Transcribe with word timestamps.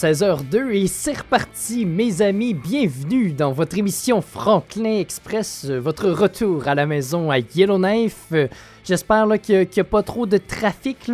16h02 0.00 0.70
et 0.70 0.86
c'est 0.86 1.18
reparti, 1.18 1.84
mes 1.84 2.22
amis. 2.22 2.54
Bienvenue 2.54 3.32
dans 3.32 3.52
votre 3.52 3.76
émission 3.76 4.22
Franklin 4.22 4.96
Express, 4.98 5.66
euh, 5.68 5.78
votre 5.78 6.08
retour 6.08 6.66
à 6.68 6.74
la 6.74 6.86
maison 6.86 7.30
à 7.30 7.36
Yellowknife. 7.40 8.24
Euh, 8.32 8.48
J'espère 8.82 9.26
qu'il 9.42 9.68
n'y 9.72 9.80
a, 9.80 9.84
pas 9.84 10.02
trop 10.02 10.24
de 10.24 10.38
trafic. 10.38 11.10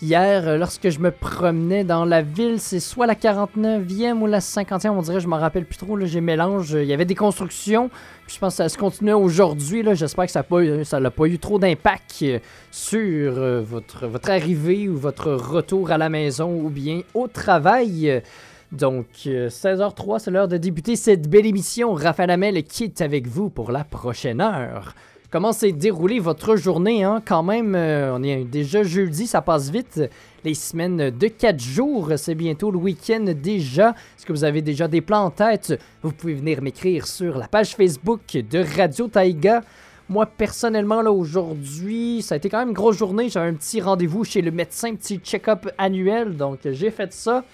Hier, 0.00 0.46
euh, 0.46 0.56
lorsque 0.56 0.88
je 0.88 1.00
me 1.00 1.10
promenais 1.10 1.82
dans 1.82 2.04
la 2.04 2.22
ville, 2.22 2.60
c'est 2.60 2.78
soit 2.78 3.06
la 3.06 3.16
49e 3.16 4.20
ou 4.20 4.26
la 4.26 4.38
50e, 4.38 4.90
on 4.90 5.02
dirait, 5.02 5.18
je 5.18 5.26
m'en 5.26 5.38
rappelle 5.38 5.64
plus 5.64 5.78
trop, 5.78 5.98
j'ai 6.06 6.20
mélange. 6.20 6.70
Il 6.70 6.86
y 6.86 6.92
avait 6.92 7.04
des 7.04 7.16
constructions, 7.16 7.90
je 8.28 8.38
pense 8.38 8.54
que 8.54 8.56
ça 8.58 8.68
se 8.68 8.76
continue 8.76 9.14
aujourd'hui. 9.14 9.82
J'espère 9.94 10.26
que 10.26 10.32
ça 10.32 11.00
n'a 11.00 11.10
pas, 11.10 11.26
eu 11.26 11.38
trop 11.38 11.58
d'impact 11.58 12.18
euh, 12.22 12.38
sur 12.70 13.38
euh, 13.38 13.62
votre, 13.62 14.30
arrivée 14.30 14.88
ou 14.88 14.96
votre 14.96 15.32
retour 15.32 15.90
à 15.90 15.98
la 15.98 16.08
maison 16.08 16.52
ou 16.52 16.68
bien 16.68 17.00
au 17.14 17.26
travail. 17.26 18.22
Donc, 18.70 19.06
euh, 19.26 19.48
16h03, 19.48 20.18
c'est 20.18 20.30
l'heure 20.30 20.48
de 20.48 20.58
débuter 20.58 20.94
cette 20.94 21.28
belle 21.28 21.46
émission. 21.46 21.94
Raphaël 21.94 22.30
Hamel 22.30 22.62
qui 22.64 22.84
est 22.84 23.00
avec 23.00 23.26
vous 23.26 23.48
pour 23.48 23.72
la 23.72 23.84
prochaine 23.84 24.40
heure. 24.40 24.94
Comment 25.30 25.52
s'est 25.52 25.72
déroulée 25.72 26.20
votre 26.20 26.56
journée, 26.56 27.04
hein? 27.04 27.20
Quand 27.22 27.42
même, 27.42 27.74
euh, 27.74 28.16
on 28.16 28.22
est 28.22 28.44
déjà 28.44 28.82
jeudi, 28.82 29.26
ça 29.26 29.42
passe 29.42 29.68
vite. 29.68 30.00
Les 30.42 30.54
semaines 30.54 31.10
de 31.10 31.28
4 31.28 31.60
jours, 31.60 32.12
c'est 32.16 32.34
bientôt 32.34 32.70
le 32.70 32.78
week-end 32.78 33.34
déjà. 33.36 33.90
Est-ce 33.90 34.24
que 34.24 34.32
vous 34.32 34.44
avez 34.44 34.62
déjà 34.62 34.88
des 34.88 35.02
plans 35.02 35.24
en 35.26 35.30
tête? 35.30 35.78
Vous 36.02 36.12
pouvez 36.12 36.32
venir 36.32 36.62
m'écrire 36.62 37.06
sur 37.06 37.36
la 37.36 37.46
page 37.46 37.76
Facebook 37.76 38.22
de 38.32 38.64
Radio 38.78 39.06
Taïga. 39.08 39.60
Moi, 40.08 40.24
personnellement, 40.24 41.02
là, 41.02 41.12
aujourd'hui, 41.12 42.22
ça 42.22 42.36
a 42.36 42.38
été 42.38 42.48
quand 42.48 42.60
même 42.60 42.68
une 42.68 42.74
grosse 42.74 42.96
journée. 42.96 43.28
J'avais 43.28 43.50
un 43.50 43.54
petit 43.54 43.82
rendez-vous 43.82 44.24
chez 44.24 44.40
le 44.40 44.50
médecin, 44.50 44.94
petit 44.94 45.18
check-up 45.18 45.68
annuel. 45.76 46.38
Donc, 46.38 46.60
j'ai 46.64 46.90
fait 46.90 47.12
ça. 47.12 47.44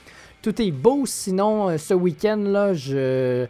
Tout 0.43 0.63
est 0.63 0.70
beau. 0.70 1.07
Sinon, 1.07 1.70
euh, 1.70 1.79
ce 1.79 1.95
week-end, 1.95 2.37
là, 2.37 2.73
je. 2.73 3.47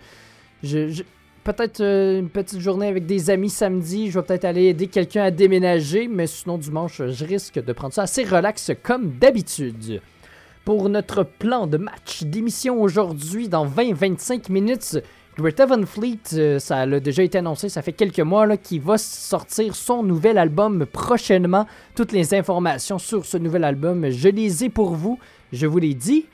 je- 0.63 0.89
je- 0.89 1.03
Peut-être 1.45 1.83
euh, 1.83 2.21
une 2.21 2.31
petite 2.31 2.61
journée 2.61 2.89
avec 2.89 3.05
des 3.05 3.29
amis 3.29 3.51
samedi. 3.51 4.11
Je 4.11 4.19
vais 4.19 4.25
peut-être 4.25 4.47
aller 4.47 4.65
aider 4.65 4.87
quelqu'un 4.87 5.25
à 5.25 5.31
déménager. 5.31 6.09
Mais 6.09 6.27
sinon, 6.27 6.57
dimanche, 6.57 7.03
je 7.07 7.25
risque 7.25 7.63
de 7.63 7.73
prendre 7.75 7.93
ça 7.93 8.05
assez 8.05 8.25
relax 8.25 8.73
comme 8.83 9.11
d'habitude. 9.19 10.01
Pour 10.65 10.89
notre 10.89 11.23
plan 11.23 11.67
de 11.67 11.77
match 11.77 12.23
d'émission 12.23 12.81
aujourd'hui, 12.81 13.51
dans 13.51 13.67
20-25 13.67 14.51
minutes, 14.51 14.99
Greta 15.37 15.67
Van 15.67 15.85
Fleet, 15.85 16.19
euh, 16.33 16.59
ça 16.59 16.79
a 16.79 16.87
déjà 17.01 17.23
été 17.23 17.37
annoncé, 17.37 17.69
ça 17.69 17.83
fait 17.83 17.93
quelques 17.93 18.21
mois, 18.21 18.57
qu'il 18.57 18.81
va 18.81 18.97
sortir 18.97 19.77
son 19.77 20.03
nouvel 20.03 20.39
album 20.39 20.87
prochainement. 20.87 21.67
Toutes 21.95 22.13
les 22.13 22.33
informations 22.33 22.99
sur 22.99 23.27
ce 23.27 23.37
nouvel 23.37 23.65
album, 23.65 24.09
je 24.09 24.29
les 24.31 24.65
ai 24.65 24.71
pour 24.71 24.95
vous, 24.95 25.19
je 25.53 25.67
vous 25.67 25.79
l'ai 25.79 25.93
dit. 25.93 26.25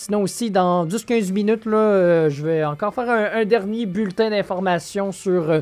Sinon 0.00 0.22
aussi, 0.22 0.50
dans 0.50 0.86
10-15 0.86 1.30
minutes, 1.30 1.66
là, 1.66 1.76
euh, 1.76 2.30
je 2.30 2.42
vais 2.42 2.64
encore 2.64 2.94
faire 2.94 3.10
un, 3.10 3.44
dernier 3.44 3.84
bulletin 3.84 4.30
d'informations 4.30 5.12
sur 5.12 5.50
euh, 5.50 5.60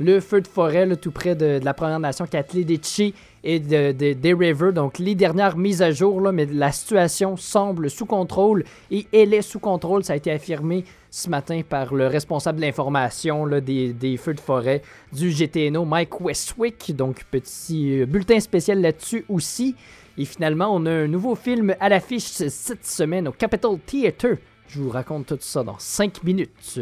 le 0.00 0.18
feu 0.18 0.40
de 0.40 0.48
forêt, 0.48 0.96
tout 0.96 1.12
près 1.12 1.36
de, 1.36 1.60
la 1.62 1.72
Première 1.72 2.00
Nation 2.00 2.26
Katledetchi 2.26 3.14
et 3.44 3.60
de, 3.60 3.92
de- 3.92 4.12
des 4.14 4.34
River. 4.34 4.72
Donc, 4.72 4.98
les 4.98 5.14
dernières 5.14 5.56
mises 5.56 5.82
à 5.82 5.92
jour, 5.92 6.20
là, 6.20 6.32
mais 6.32 6.46
la 6.46 6.72
situation 6.72 7.36
semble 7.36 7.88
sous 7.88 8.06
contrôle 8.06 8.64
et 8.90 9.06
elle 9.12 9.32
est 9.32 9.42
sous 9.42 9.60
contrôle. 9.60 10.02
Ça 10.02 10.14
a 10.14 10.16
été 10.16 10.32
affirmé 10.32 10.84
ce 11.08 11.30
matin 11.30 11.60
par 11.62 11.94
le 11.94 12.08
responsable 12.08 12.58
de 12.58 12.62
l'information 12.64 13.46
des, 13.60 13.92
des 13.92 14.16
feux 14.16 14.34
de 14.34 14.40
forêt 14.40 14.82
du 15.12 15.30
GTNO, 15.30 15.84
Mike 15.84 16.20
Westwick. 16.20 16.96
Donc, 16.96 17.22
petit 17.30 18.00
euh, 18.00 18.06
bulletin 18.06 18.40
spécial 18.40 18.80
là-dessus 18.80 19.24
aussi. 19.28 19.76
Et 20.18 20.24
finalement, 20.24 20.74
on 20.74 20.86
a 20.86 20.90
un 20.90 21.08
nouveau 21.08 21.34
film 21.34 21.74
à 21.78 21.88
l'affiche 21.88 22.24
cette 22.24 22.86
semaine 22.86 23.28
au 23.28 23.32
Capitol 23.32 23.78
Theatre. 23.80 24.38
Je 24.68 24.80
vous 24.80 24.90
raconte 24.90 25.26
tout 25.26 25.36
ça 25.40 25.62
dans 25.62 25.78
5 25.78 26.24
minutes. 26.24 26.80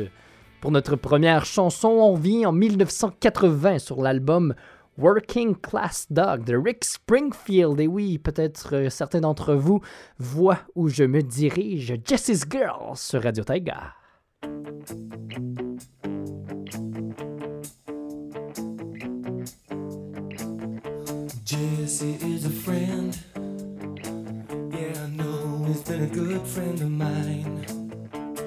Pour 0.61 0.71
notre 0.71 0.97
première 0.97 1.45
chanson, 1.45 1.89
on 1.89 2.15
vient 2.15 2.49
en 2.49 2.53
1980 2.53 3.81
sur 3.81 4.01
l'album 4.01 4.55
Working 4.97 5.57
Class 5.57 6.07
Dog 6.11 6.45
de 6.45 6.57
Rick 6.57 6.85
Springfield. 6.85 7.81
Et 7.81 7.89
oui, 7.89 8.19
peut-être 8.19 8.77
euh, 8.77 8.91
certains 8.91 9.21
d'entre 9.21 9.55
vous 9.55 9.81
voient 10.19 10.61
où 10.75 10.89
je 10.89 11.05
me 11.05 11.23
dirige. 11.23 11.95
Jessie's 12.05 12.45
Girl 12.49 12.97
sur 12.97 13.23
Radio 13.23 13.45
Taiga. 13.45 13.95
Jesse 21.55 22.19
is 22.21 22.47
a 22.47 22.51
friend. 22.51 23.17
Yeah, 24.73 25.05
I 25.05 25.07
know 25.07 25.65
he's 25.69 25.83
been 25.83 26.03
a 26.03 26.07
good 26.09 26.43
friend 26.43 26.81
of 26.81 26.91
mine. 26.91 27.65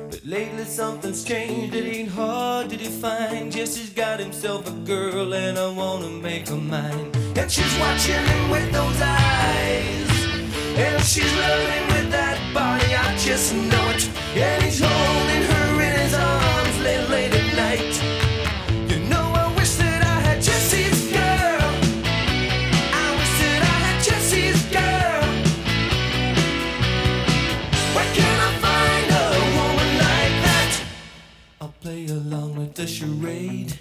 But 0.10 0.26
lately 0.26 0.66
something's 0.66 1.24
changed, 1.24 1.74
it 1.74 1.86
ain't 1.86 2.10
hard 2.10 2.70
to 2.70 2.76
define. 2.76 3.50
Jesse's 3.50 3.92
got 3.92 4.20
himself 4.20 4.68
a 4.68 4.74
girl, 4.86 5.34
and 5.34 5.58
I 5.58 5.70
wanna 5.70 6.10
make 6.10 6.50
her 6.50 6.58
mine. 6.58 7.12
And 7.38 7.50
she's 7.50 7.80
watching 7.80 8.26
him 8.26 8.50
with 8.50 8.74
those 8.74 9.02
eyes. 9.02 10.10
And 10.76 11.02
she's 11.02 11.34
loving 11.34 11.88
with 11.94 12.12
that 12.12 12.38
body, 12.54 12.94
I 12.94 13.16
just 13.18 13.54
know 13.54 13.90
it. 13.96 14.10
And 14.36 14.64
he's 14.64 14.82
holding 14.84 15.44
her 15.52 15.82
in 15.82 16.00
his 16.02 16.14
arms 16.14 16.47
the 32.78 32.86
charade. 32.86 33.74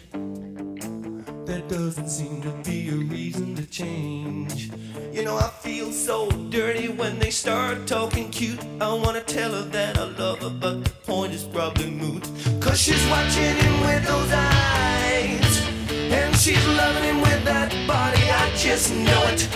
There 1.45 1.61
doesn't 1.69 2.09
seem 2.09 2.41
to 2.41 2.51
be 2.65 2.89
a 2.89 2.95
reason 2.95 3.55
to 3.57 3.67
change. 3.67 4.71
You 5.12 5.23
know, 5.23 5.37
I 5.37 5.51
feel 5.51 5.93
so 5.93 6.31
dirty 6.49 6.89
when 6.89 7.19
they 7.19 7.29
start 7.29 7.87
talking 7.87 8.31
cute. 8.31 8.59
I 8.81 8.95
wanna 8.95 9.21
tell 9.21 9.53
her 9.53 9.69
that 9.69 9.99
I 9.99 10.05
love 10.05 10.39
her, 10.39 10.49
but 10.49 10.83
the 10.83 10.91
point 11.05 11.34
is 11.34 11.45
probably 11.45 11.91
moot. 11.91 12.23
Cause 12.59 12.81
she's 12.81 13.07
watching 13.09 13.57
him 13.57 13.81
with 13.83 14.07
those 14.07 14.33
eyes. 14.33 15.61
And 15.91 16.34
she's 16.34 16.67
loving 16.67 17.05
him 17.05 17.21
with 17.21 17.45
that 17.45 17.71
body, 17.87 18.23
I 18.31 18.51
just 18.57 18.95
know 18.95 19.23
it. 19.28 19.47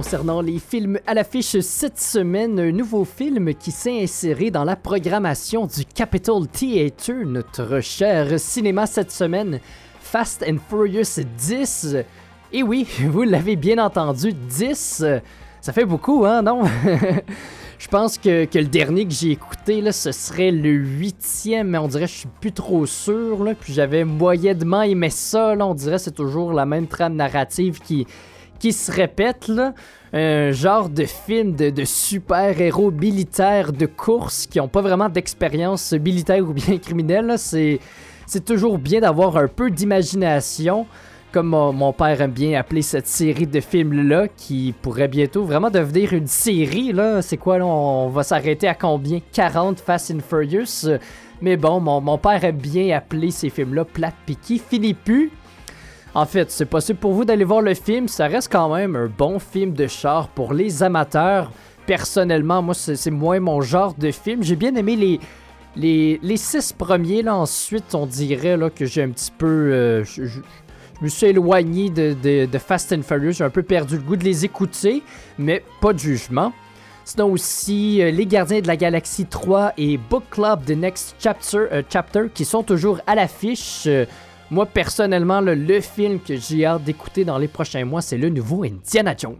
Concernant 0.00 0.40
les 0.40 0.58
films 0.58 0.98
à 1.06 1.12
l'affiche 1.12 1.60
cette 1.60 2.00
semaine, 2.00 2.58
un 2.58 2.72
nouveau 2.72 3.04
film 3.04 3.52
qui 3.52 3.70
s'est 3.70 4.02
inséré 4.02 4.50
dans 4.50 4.64
la 4.64 4.74
programmation 4.74 5.66
du 5.66 5.84
Capitol 5.84 6.48
Theatre, 6.48 7.12
notre 7.26 7.80
cher 7.80 8.40
cinéma 8.40 8.86
cette 8.86 9.12
semaine, 9.12 9.60
Fast 10.00 10.42
and 10.48 10.56
Furious 10.70 11.20
10. 11.36 11.96
Et 12.50 12.62
oui, 12.62 12.88
vous 13.10 13.24
l'avez 13.24 13.56
bien 13.56 13.76
entendu, 13.76 14.32
10, 14.32 15.04
ça 15.60 15.72
fait 15.74 15.84
beaucoup, 15.84 16.24
hein, 16.24 16.40
non? 16.40 16.62
Je 17.78 17.88
pense 17.88 18.16
que, 18.16 18.48
le 18.54 18.68
dernier 18.68 19.04
que 19.04 19.12
j'ai 19.12 19.32
écouté, 19.32 19.82
là, 19.82 19.92
ce 19.92 20.12
serait 20.12 20.50
le 20.50 20.70
huitième, 20.70 21.68
mais 21.68 21.78
on 21.78 21.88
dirait 21.88 22.04
que 22.04 22.10
je 22.10 22.18
suis 22.18 22.28
plus 22.40 22.52
trop 22.52 22.84
sûr. 22.84 23.42
Là, 23.42 23.54
puis 23.54 23.72
j'avais 23.72 24.04
moyennement 24.04 24.82
aimé 24.82 25.08
ça. 25.08 25.54
On 25.58 25.74
dirait 25.74 25.96
que 25.96 26.02
c'est 26.02 26.14
toujours 26.14 26.52
la 26.52 26.66
même 26.66 26.86
trame 26.86 27.16
narrative 27.16 27.80
qui, 27.80 28.06
qui 28.60 28.72
se 28.72 28.92
répète. 28.92 29.48
Là. 29.48 29.74
Un 30.12 30.52
genre 30.52 30.88
de 30.88 31.04
film 31.04 31.56
de, 31.56 31.84
super-héros 31.84 32.92
militaires 32.92 33.72
de 33.72 33.86
course 33.86 34.46
qui 34.46 34.58
n'ont 34.58 34.68
pas 34.68 34.82
vraiment 34.82 35.08
d'expérience 35.08 35.92
militaire 35.92 36.48
ou 36.48 36.52
bien 36.52 36.78
criminelle. 36.82 37.34
C'est, 37.36 37.80
c'est 38.26 38.44
toujours 38.44 38.78
bien 38.78 39.00
d'avoir 39.00 39.36
un 39.36 39.48
peu 39.48 39.70
d'imagination 39.70 40.86
comme 41.32 41.46
mon, 41.46 41.92
père 41.92 42.20
aime 42.20 42.32
bien 42.32 42.58
appeler 42.58 42.82
cette 42.82 43.06
série 43.06 43.46
de 43.46 43.60
films-là, 43.60 44.26
qui 44.36 44.74
pourrait 44.82 45.06
bientôt 45.06 45.44
vraiment 45.44 45.70
devenir 45.70 46.12
une 46.12 46.26
série, 46.26 46.92
là. 46.92 47.22
C'est 47.22 47.36
quoi, 47.36 47.58
là? 47.58 47.66
On 47.66 48.08
va 48.08 48.24
s'arrêter 48.24 48.66
à 48.66 48.74
combien? 48.74 49.20
40 49.32 49.78
Fast 49.78 50.10
and 50.10 50.18
Furious? 50.28 50.88
Mais 51.40 51.56
bon, 51.56 51.78
mon, 51.78 52.00
mon 52.00 52.18
père 52.18 52.42
aime 52.42 52.56
bien 52.56 52.96
appeler 52.96 53.30
ces 53.30 53.48
films-là 53.48 53.84
plate 53.84 54.14
pis 54.26 54.36
qui 54.36 54.58
finit 54.58 54.94
plus. 54.94 55.30
En 56.14 56.26
fait, 56.26 56.50
c'est 56.50 56.64
possible 56.64 56.98
pour 56.98 57.12
vous 57.12 57.24
d'aller 57.24 57.44
voir 57.44 57.62
le 57.62 57.74
film, 57.74 58.08
ça 58.08 58.26
reste 58.26 58.50
quand 58.50 58.74
même 58.74 58.96
un 58.96 59.06
bon 59.06 59.38
film 59.38 59.72
de 59.72 59.86
char 59.86 60.28
pour 60.28 60.52
les 60.52 60.82
amateurs. 60.82 61.52
Personnellement, 61.86 62.62
moi, 62.62 62.74
c'est 62.74 63.10
moins 63.10 63.38
mon 63.38 63.60
genre 63.60 63.94
de 63.94 64.10
film. 64.10 64.42
J'ai 64.42 64.56
bien 64.56 64.74
aimé 64.74 64.96
les, 64.96 65.20
les, 65.76 66.18
les 66.22 66.36
six 66.36 66.72
premiers, 66.72 67.22
là. 67.22 67.36
Ensuite, 67.36 67.94
on 67.94 68.06
dirait 68.06 68.56
là, 68.56 68.70
que 68.70 68.86
j'ai 68.86 69.02
un 69.02 69.10
petit 69.10 69.30
peu... 69.36 69.46
Euh, 69.46 70.04
je, 70.04 70.40
me 71.00 71.08
suis 71.08 71.28
éloigné 71.28 71.88
de, 71.88 72.14
de, 72.20 72.44
de, 72.44 72.58
Fast 72.58 72.92
and 72.92 73.02
Furious, 73.02 73.32
j'ai 73.32 73.44
un 73.44 73.50
peu 73.50 73.62
perdu 73.62 73.96
le 73.96 74.02
goût 74.02 74.16
de 74.16 74.24
les 74.24 74.44
écouter, 74.44 75.02
mais 75.38 75.64
pas 75.80 75.94
de 75.94 75.98
jugement. 75.98 76.52
Sinon 77.06 77.32
aussi 77.32 78.02
euh, 78.02 78.10
Les 78.10 78.26
Gardiens 78.26 78.60
de 78.60 78.66
la 78.66 78.76
Galaxie 78.76 79.24
3 79.24 79.72
et 79.78 79.96
Book 79.96 80.24
Club 80.30 80.64
The 80.66 80.72
Next 80.76 81.16
Chapter, 81.18 81.66
euh, 81.72 81.82
chapter 81.88 82.26
qui 82.34 82.44
sont 82.44 82.62
toujours 82.62 83.00
à 83.06 83.14
l'affiche. 83.14 83.88
Moi 84.50 84.66
personnellement, 84.66 85.40
le, 85.40 85.54
le 85.54 85.80
film 85.80 86.18
que 86.18 86.36
j'ai 86.36 86.66
hâte 86.66 86.82
d'écouter 86.82 87.24
dans 87.24 87.38
les 87.38 87.48
prochains 87.48 87.84
mois, 87.84 88.02
c'est 88.02 88.18
le 88.18 88.30
nouveau 88.30 88.64
Indiana 88.64 89.14
Jones. 89.16 89.36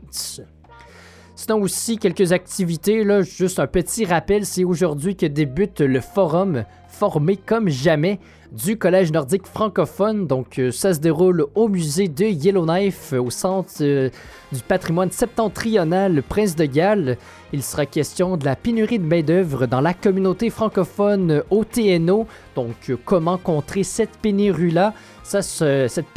Sinon 1.40 1.62
aussi 1.62 1.96
quelques 1.96 2.32
activités, 2.32 3.02
là, 3.02 3.22
juste 3.22 3.60
un 3.60 3.66
petit 3.66 4.04
rappel, 4.04 4.44
c'est 4.44 4.62
aujourd'hui 4.62 5.16
que 5.16 5.25
débute 5.25 5.81
le 5.81 6.02
forum 6.02 6.64
formé 6.90 7.38
comme 7.38 7.70
jamais 7.70 8.20
du 8.52 8.76
Collège 8.76 9.10
nordique 9.10 9.46
francophone. 9.46 10.26
Donc, 10.26 10.58
euh, 10.58 10.70
ça 10.70 10.92
se 10.92 10.98
déroule 10.98 11.46
au 11.54 11.69
musée 11.69 12.08
de 12.08 12.26
Yellowknife, 12.26 13.14
au 13.14 13.31
centre 13.31 13.70
euh, 13.81 14.10
du 14.52 14.60
patrimoine 14.60 15.10
septentrional 15.10 16.22
Prince 16.22 16.56
de 16.56 16.66
Galles. 16.66 17.16
Il 17.54 17.62
sera 17.62 17.87
question 17.87 18.37
de 18.37 18.44
la 18.44 18.54
pénurie 18.54 18.98
de 18.98 19.06
main-d'œuvre 19.06 19.64
dans 19.64 19.81
la 19.81 19.94
communauté 19.94 20.50
francophone 20.50 21.42
au 21.48 21.64
TNO. 21.64 22.26
Donc, 22.54 22.90
euh, 22.90 22.98
comment 23.02 23.38
contrer 23.38 23.82
cette 23.82 24.19
pénurie-là? 24.19 24.92
Ça, 25.22 25.40
Cette 25.40 26.08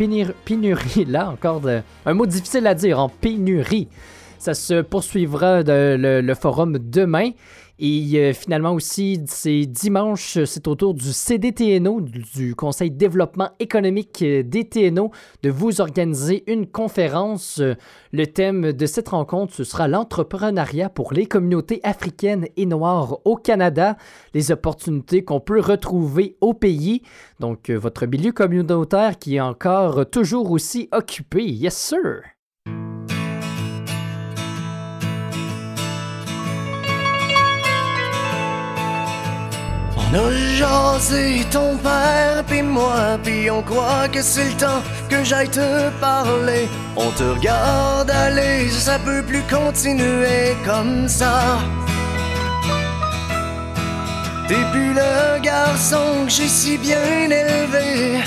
pénurie-là, 0.45 1.29
encore 1.29 1.61
un 2.05 2.13
mot 2.13 2.25
difficile 2.25 2.67
à 2.67 2.75
dire, 2.75 2.99
en 2.99 3.07
pénurie. 3.07 3.87
Ça 4.43 4.55
se 4.55 4.81
poursuivra 4.81 5.63
de, 5.63 5.95
le, 5.97 6.35
forum 6.35 6.77
demain. 6.77 7.29
Et 7.79 8.11
euh, 8.15 8.33
finalement 8.33 8.73
aussi, 8.73 9.21
c'est 9.25 9.65
dimanche, 9.65 10.37
c'est 10.43 10.67
au 10.67 10.75
tour 10.75 10.93
du 10.93 11.13
CDTNO, 11.13 12.01
du 12.01 12.53
Conseil 12.53 12.91
développement 12.91 13.51
économique 13.61 14.21
des 14.21 14.67
TNO, 14.67 15.11
de 15.43 15.49
vous 15.49 15.79
organiser 15.79 16.43
une 16.47 16.67
conférence. 16.67 17.61
Le 18.11 18.27
thème 18.27 18.73
de 18.73 18.85
cette 18.85 19.07
rencontre, 19.07 19.53
ce 19.53 19.63
sera 19.63 19.87
l'entrepreneuriat 19.87 20.89
pour 20.89 21.13
les 21.13 21.25
communautés 21.25 21.79
africaines 21.83 22.47
et 22.57 22.65
noires 22.65 23.19
au 23.23 23.37
Canada, 23.37 23.95
les 24.33 24.51
opportunités 24.51 25.23
qu'on 25.23 25.39
peut 25.39 25.61
retrouver 25.61 26.35
au 26.41 26.53
pays. 26.53 27.01
Donc, 27.39 27.69
votre 27.69 28.07
milieu 28.07 28.33
communautaire 28.33 29.17
qui 29.17 29.37
est 29.37 29.39
encore 29.39 30.09
toujours 30.09 30.51
aussi 30.51 30.89
occupé. 30.91 31.45
Yes, 31.45 31.77
sir! 31.77 32.32
On 40.13 40.15
a 40.15 40.31
jasé 40.31 41.43
ton 41.49 41.75
père 41.77 42.43
puis 42.45 42.61
moi 42.61 43.17
puis 43.23 43.49
on 43.49 43.63
croit 43.63 44.07
que 44.11 44.21
c'est 44.21 44.45
le 44.45 44.57
temps 44.57 44.83
que 45.09 45.23
j'aille 45.23 45.49
te 45.49 45.89
parler. 45.99 46.69
On 46.95 47.09
te 47.11 47.23
regarde 47.23 48.11
aller, 48.11 48.69
ça 48.69 48.99
peut 48.99 49.23
plus 49.23 49.41
continuer 49.49 50.55
comme 50.65 51.07
ça. 51.07 51.57
T'es 54.47 54.63
plus 54.71 54.93
le 54.93 55.41
garçon 55.41 56.25
que 56.25 56.31
j'ai 56.31 56.47
si 56.47 56.77
bien 56.77 57.31
élevé. 57.31 58.19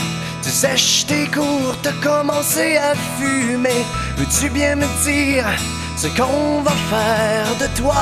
Tu 0.43 0.51
sèches 0.51 1.07
tes 1.07 1.29
cours, 1.29 1.77
t'as 1.83 1.93
commencé 2.03 2.79
à 2.79 2.95
fumer. 3.17 3.85
Veux-tu 4.17 4.51
bien 4.51 4.75
me 4.75 4.87
dire 5.05 5.47
ce 5.97 6.09
qu'on 6.09 6.63
va 6.63 6.73
faire 6.91 7.47
de 7.61 7.81
toi? 7.81 7.95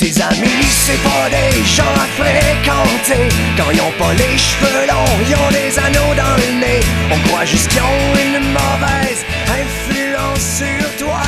Tes 0.00 0.18
amis, 0.22 0.64
c'est 0.64 1.02
pas 1.02 1.28
des 1.28 1.62
gens 1.62 1.82
à 1.94 2.06
fréquenter. 2.16 3.28
Quand 3.54 3.70
ils 3.70 3.82
ont 3.82 3.92
pas 3.98 4.14
les 4.14 4.38
cheveux 4.38 4.86
longs, 4.88 5.18
ils 5.28 5.34
ont 5.36 5.50
des 5.50 5.78
anneaux 5.78 6.14
dans 6.16 6.36
le 6.38 6.58
nez. 6.58 6.80
On 7.12 7.28
croit 7.28 7.44
juste 7.44 7.68
qu'ils 7.68 7.82
ont 7.82 8.14
une 8.16 8.40
mauvaise 8.50 9.22
influence 9.60 10.40
sur 10.60 10.96
toi. 11.06 11.20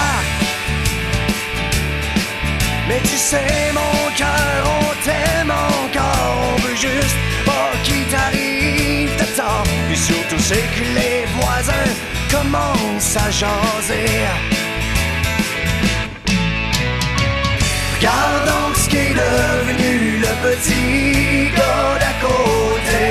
Mais 2.88 3.00
tu 3.02 3.18
sais, 3.18 3.72
mon 3.74 4.10
cœur, 4.16 4.64
on 4.80 5.04
t'aime 5.04 5.50
encore. 5.50 6.54
On 6.54 6.60
veut 6.62 6.76
juste 6.76 7.16
pas 7.44 7.72
qu'il 7.84 8.06
t'arrive 8.06 9.14
de 9.18 9.36
temps. 9.36 9.64
Et 9.92 9.96
surtout, 9.96 10.38
c'est 10.38 10.64
que 10.74 10.84
les 10.94 11.26
voisins 11.38 11.92
commencent 12.30 13.18
à 13.18 13.30
jaser. 13.30 14.24
Regarde 17.98 18.61
qu'est 18.92 19.14
devenu 19.24 19.92
le 20.24 20.32
petit 20.46 21.50
gars 21.56 21.94
d'à 22.02 22.14
côté. 22.26 23.04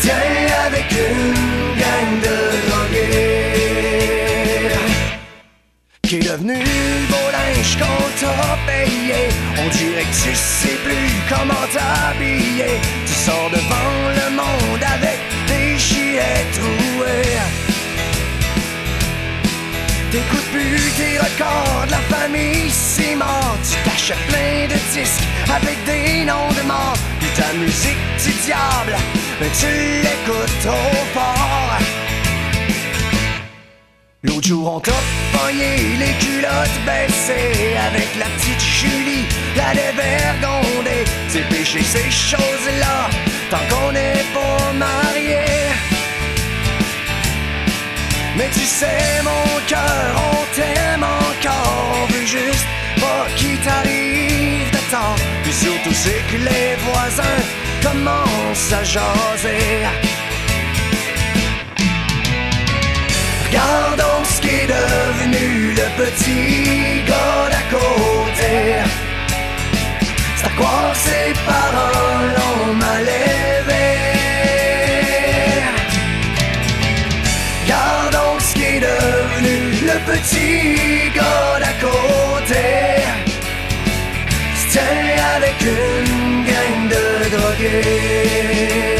Tiens 0.00 0.38
avec 0.66 0.86
une 1.06 1.34
gang 1.82 2.12
de 2.26 2.36
drogués. 2.66 3.56
Qui 6.02 6.16
est 6.16 6.28
devenu 6.30 6.54
le 6.54 7.06
beau 7.12 7.26
linge 7.36 7.72
qu'on 7.80 8.04
t'a 8.20 8.58
payé. 8.70 9.20
On 9.62 9.68
dirait 9.78 10.06
que 10.10 10.16
tu 10.24 10.34
sais 10.34 10.78
plus 10.86 11.08
comment 11.28 11.66
t'habiller. 11.74 12.74
Tu 13.06 13.14
sors 13.26 13.50
devant 13.56 13.94
le 14.20 14.26
monde 14.40 14.84
avec 14.96 15.18
des 15.50 15.78
chiens 15.78 16.42
troués. 16.56 17.65
T'écoutes 20.16 20.50
plus 20.50 20.80
tes 20.96 21.18
records 21.18 21.84
la 21.90 21.98
famille, 22.16 22.70
c'est 22.70 23.14
mort. 23.16 23.54
Tu 23.62 23.76
t'achètes 23.84 24.26
plein 24.28 24.64
de 24.66 24.78
disques 24.94 25.28
avec 25.54 25.76
des 25.84 26.24
noms 26.24 26.50
de 26.58 26.66
morts. 26.66 26.96
Puis 27.20 27.28
ta 27.36 27.52
musique 27.52 28.02
du 28.24 28.32
diable, 28.46 28.96
mais 29.38 29.50
tu 29.60 29.66
l'écoutes 30.06 30.58
trop 30.62 31.04
fort. 31.12 31.78
L'autre 34.22 34.48
jour, 34.48 34.76
on 34.76 34.80
t'a 34.80 34.92
pogné 35.36 35.98
les 35.98 36.14
culottes 36.24 36.80
baissées 36.86 37.76
avec 37.88 38.08
la 38.18 38.24
petite 38.36 38.62
Julie, 38.62 39.26
la 39.54 39.74
dévergondée. 39.74 41.04
C'est 41.28 41.46
péché 41.50 41.82
ces 41.82 42.10
choses-là, 42.10 43.10
tant 43.50 43.64
qu'on 43.68 43.92
n'est 43.92 44.24
pas 44.32 44.72
mariés. 44.72 45.55
Mais 48.36 48.50
tu 48.52 48.60
sais, 48.60 49.22
mon 49.22 49.60
cœur, 49.66 50.06
on 50.30 50.54
t'aime 50.54 51.02
encore. 51.02 51.96
On 52.02 52.12
veut 52.12 52.26
juste 52.26 52.66
pas 53.00 53.26
qu'il 53.36 53.58
t'arrive 53.60 54.70
de 54.70 54.82
temps. 54.90 55.16
Puis 55.42 55.52
surtout, 55.52 55.94
c'est 55.94 56.22
que 56.30 56.36
les 56.36 56.76
voisins 56.88 57.40
commencent 57.82 58.72
à 58.72 58.84
jaser. 58.84 59.86
Regardons 63.46 64.24
ce 64.24 64.40
qui 64.42 64.48
est 64.48 64.66
devenu 64.66 65.74
le 65.80 65.86
petit 66.02 67.04
gars 67.08 67.48
d'à 67.52 67.64
côté. 67.78 68.54
C'est 70.36 70.46
à 70.46 70.50
croire 70.50 70.94
ses 70.94 71.32
parents 71.46 72.20
l'ont 72.36 72.74
mal 72.74 73.06
petit 80.26 81.10
gars 81.14 81.58
d'à 81.60 81.72
côté. 81.84 82.64
Une 85.60 86.44
gang 86.44 86.88
de 86.88 87.36
drogués. 87.36 88.95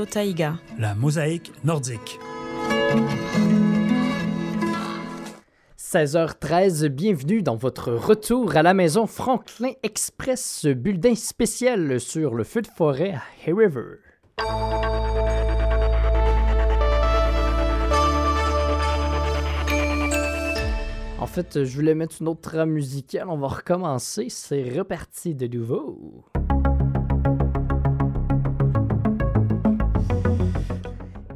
Radio 0.00 0.06
Taïga. 0.06 0.54
La 0.78 0.94
mosaïque 0.94 1.52
nordique. 1.62 2.18
16h13, 5.78 6.86
bienvenue 6.88 7.42
dans 7.42 7.56
votre 7.56 7.92
retour 7.92 8.56
à 8.56 8.62
la 8.62 8.72
maison 8.72 9.06
Franklin 9.06 9.72
Express, 9.82 10.64
bulletin 10.64 11.14
spécial 11.14 12.00
sur 12.00 12.34
le 12.34 12.44
feu 12.44 12.62
de 12.62 12.68
forêt 12.68 13.10
à 13.10 13.22
Hay 13.46 13.52
River. 13.52 13.98
En 21.18 21.26
fait, 21.26 21.64
je 21.64 21.76
voulais 21.76 21.94
mettre 21.94 22.16
une 22.22 22.28
autre 22.28 22.40
trame 22.40 22.70
musicale, 22.70 23.28
on 23.28 23.36
va 23.36 23.48
recommencer, 23.48 24.28
c'est 24.30 24.62
reparti 24.62 25.34
de 25.34 25.46
nouveau. 25.46 26.24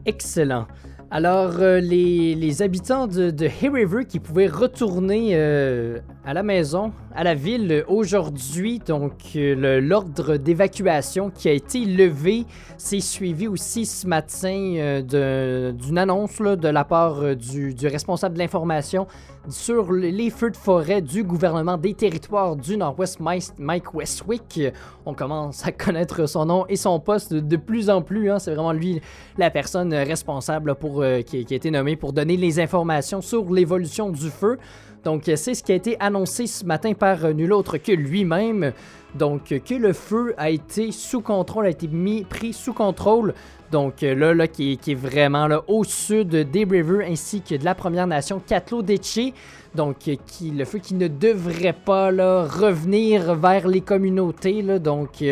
Excellent. 0.06 0.66
Alors, 1.10 1.60
euh, 1.60 1.80
les, 1.80 2.62
habitants 2.62 3.06
de, 3.06 3.30
de 3.30 3.46
River 3.46 4.04
qui 4.06 4.18
pouvaient 4.18 4.48
retourner 4.48 5.30
euh, 5.34 6.00
à 6.26 6.32
la 6.32 6.42
maison, 6.42 6.90
à 7.14 7.22
la 7.22 7.34
ville 7.34 7.84
aujourd'hui, 7.86 8.78
donc 8.78 9.12
euh, 9.36 9.78
l'ordre 9.80 10.38
d'évacuation 10.38 11.28
qui 11.30 11.50
a 11.50 11.52
été 11.52 11.84
levé, 11.84 12.46
s'est 12.78 13.00
suivi 13.00 13.46
aussi 13.46 13.84
ce 13.84 14.06
matin 14.06 14.74
euh, 14.78 15.72
d'une 15.72 15.98
annonce 15.98 16.40
de 16.40 16.68
la 16.68 16.84
part 16.84 17.20
euh, 17.20 17.34
du, 17.34 17.74
responsable 17.86 18.34
de 18.36 18.38
l'information 18.38 19.06
sur 19.50 19.92
le- 19.92 20.08
les 20.08 20.30
feux 20.30 20.50
de 20.50 20.56
forêt 20.56 21.02
du 21.02 21.24
gouvernement 21.24 21.76
des 21.76 21.92
territoires 21.92 22.56
du 22.56 22.78
Nord-Ouest, 22.78 23.20
Mike- 23.20 23.92
Westwick. 23.94 24.60
On 25.04 25.12
commence 25.12 25.66
à 25.66 25.72
connaître 25.72 26.26
son 26.26 26.46
nom 26.46 26.64
et 26.70 26.76
son 26.76 26.98
poste 27.00 27.34
de, 27.34 27.56
plus 27.56 27.90
en 27.90 28.00
plus. 28.00 28.30
hein. 28.30 28.38
C'est 28.38 28.54
vraiment 28.54 28.72
lui 28.72 29.02
la 29.36 29.50
personne 29.50 29.92
responsable 29.92 30.74
pour, 30.74 31.04
qui, 31.26 31.44
qui 31.44 31.52
a 31.52 31.56
été 31.58 31.70
nommée 31.70 31.96
pour 31.96 32.14
donner 32.14 32.38
les 32.38 32.58
informations 32.60 33.20
sur 33.20 33.52
l'évolution 33.52 34.08
du 34.08 34.30
feu. 34.30 34.56
Donc, 35.04 35.22
c'est 35.26 35.54
ce 35.54 35.62
qui 35.62 35.72
a 35.72 35.74
été 35.74 35.96
annoncé 36.00 36.46
ce 36.46 36.64
matin 36.64 36.94
par 36.94 37.24
euh, 37.24 37.32
nul 37.32 37.52
autre 37.52 37.76
que 37.76 37.92
lui-même. 37.92 38.72
Donc, 39.14 39.52
euh, 39.52 39.58
que 39.58 39.74
le 39.74 39.92
feu 39.92 40.34
a 40.38 40.50
été 40.50 40.92
sous 40.92 41.20
contrôle, 41.20 41.66
a 41.66 41.70
été 41.70 41.86
mis, 41.88 42.24
pris 42.24 42.52
sous 42.52 42.72
contrôle. 42.72 43.34
Donc, 43.70 44.02
euh, 44.02 44.14
là, 44.14 44.32
là 44.34 44.46
qui, 44.48 44.72
est- 44.72 44.94
vraiment 44.94 45.46
là, 45.46 45.62
au 45.68 45.84
sud 45.84 46.28
des 46.50 46.64
River 46.64 47.04
ainsi 47.06 47.42
que 47.42 47.54
de 47.54 47.64
la 47.64 47.74
Première 47.74 48.06
Nation 48.06 48.40
Catlo 48.44 48.82
Deche. 48.82 49.32
Donc, 49.74 49.96
qui, 49.98 50.50
le 50.50 50.64
feu 50.64 50.78
qui 50.78 50.94
ne 50.94 51.08
devrait 51.08 51.72
pas 51.74 52.10
là, 52.10 52.44
revenir 52.44 53.34
vers 53.34 53.66
les 53.68 53.80
communautés. 53.80 54.62
Donc, 54.78 55.22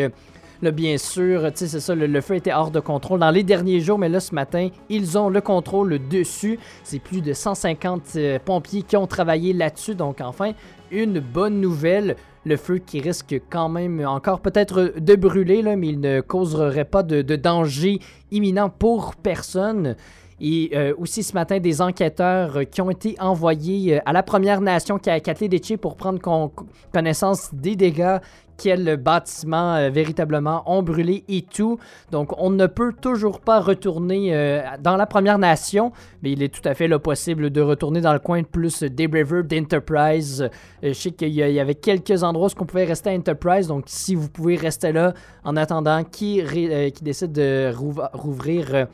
Là, 0.63 0.71
bien 0.71 0.97
sûr, 0.97 1.51
c'est 1.55 1.67
ça, 1.67 1.93
le, 1.93 2.21
feu 2.21 2.35
était 2.35 2.53
hors 2.53 2.71
de 2.71 2.79
contrôle 2.79 3.19
dans 3.19 3.31
les 3.31 3.43
derniers 3.43 3.81
jours, 3.81 3.99
mais 3.99 4.07
là, 4.07 4.21
ce 4.21 4.33
matin, 4.33 4.69
ils 4.87 5.17
ont 5.17 5.27
le 5.27 5.41
contrôle 5.41 5.99
dessus. 6.07 6.57
C'est 6.85 6.99
plus 6.99 7.19
de 7.19 7.33
150 7.33 8.03
euh, 8.15 8.39
pompiers 8.39 8.81
qui 8.81 8.95
ont 8.95 9.05
travaillé 9.05 9.51
là-dessus, 9.51 9.93
donc 9.93 10.21
enfin, 10.21 10.53
une 10.89 11.19
bonne 11.19 11.59
nouvelle. 11.59 12.15
Le 12.45 12.55
feu 12.55 12.77
qui 12.77 13.01
risque 13.01 13.41
quand 13.49 13.67
même 13.67 14.05
encore 14.07 14.39
peut-être 14.39 14.93
de 14.97 15.15
brûler, 15.15 15.63
mais 15.75 15.89
il 15.89 15.99
ne 15.99 16.21
causerait 16.21 16.85
pas 16.85 17.03
de, 17.03 17.21
danger 17.35 17.99
imminent 18.31 18.69
pour 18.69 19.15
personne. 19.17 19.97
Et 20.45 20.71
euh, 20.73 20.93
aussi 20.97 21.23
ce 21.23 21.33
matin, 21.33 21.59
des 21.59 21.81
enquêteurs 21.81 22.57
euh, 22.57 22.63
qui 22.63 22.81
ont 22.81 22.89
été 22.89 23.15
envoyés 23.19 23.95
euh, 23.95 23.99
à 24.05 24.11
la 24.11 24.23
Première 24.23 24.59
Nation, 24.59 24.97
qui 24.97 25.09
a 25.09 25.19
Kathleen 25.19 25.49
Deche, 25.49 25.77
pour 25.77 25.95
prendre 25.95 26.19
con- 26.19 26.51
connaissance 26.91 27.53
des 27.53 27.77
dégâts 27.77 28.17
quels 28.57 28.97
bâtiments 28.97 29.75
euh, 29.75 29.89
véritablement 29.89 30.63
ont 30.65 30.83
brûlé 30.83 31.23
et 31.27 31.41
tout. 31.41 31.79
Donc, 32.11 32.33
on 32.37 32.49
ne 32.49 32.67
peut 32.67 32.93
toujours 32.93 33.39
pas 33.39 33.59
retourner 33.59 34.35
euh, 34.35 34.61
dans 34.79 34.97
la 34.97 35.05
Première 35.05 35.39
Nation, 35.39 35.91
mais 36.21 36.31
il 36.31 36.43
est 36.43 36.53
tout 36.53 36.67
à 36.67 36.73
fait 36.73 36.89
possible 36.99 37.49
de 37.49 37.61
retourner 37.61 38.01
dans 38.01 38.13
le 38.13 38.19
coin 38.19 38.41
de 38.41 38.47
plus 38.47 38.83
des 38.83 39.07
River, 39.07 39.43
d'Enterprise. 39.43 40.41
Euh, 40.41 40.49
je 40.83 40.93
sais 40.93 41.11
qu'il 41.11 41.29
y, 41.29 41.59
avait 41.59 41.75
quelques 41.75 42.23
endroits 42.23 42.49
où 42.49 42.61
on 42.61 42.65
pouvait 42.65 42.85
rester 42.85 43.09
à 43.09 43.13
Enterprise, 43.13 43.67
donc 43.67 43.85
si 43.87 44.15
vous 44.15 44.29
pouvez 44.29 44.55
rester 44.55 44.91
là 44.91 45.13
en 45.43 45.55
attendant 45.55 46.03
qui, 46.03 46.41
qui 46.93 47.03
décide 47.03 47.31
de 47.31 47.71
rouv- 47.73 48.09
rouvrir. 48.13 48.87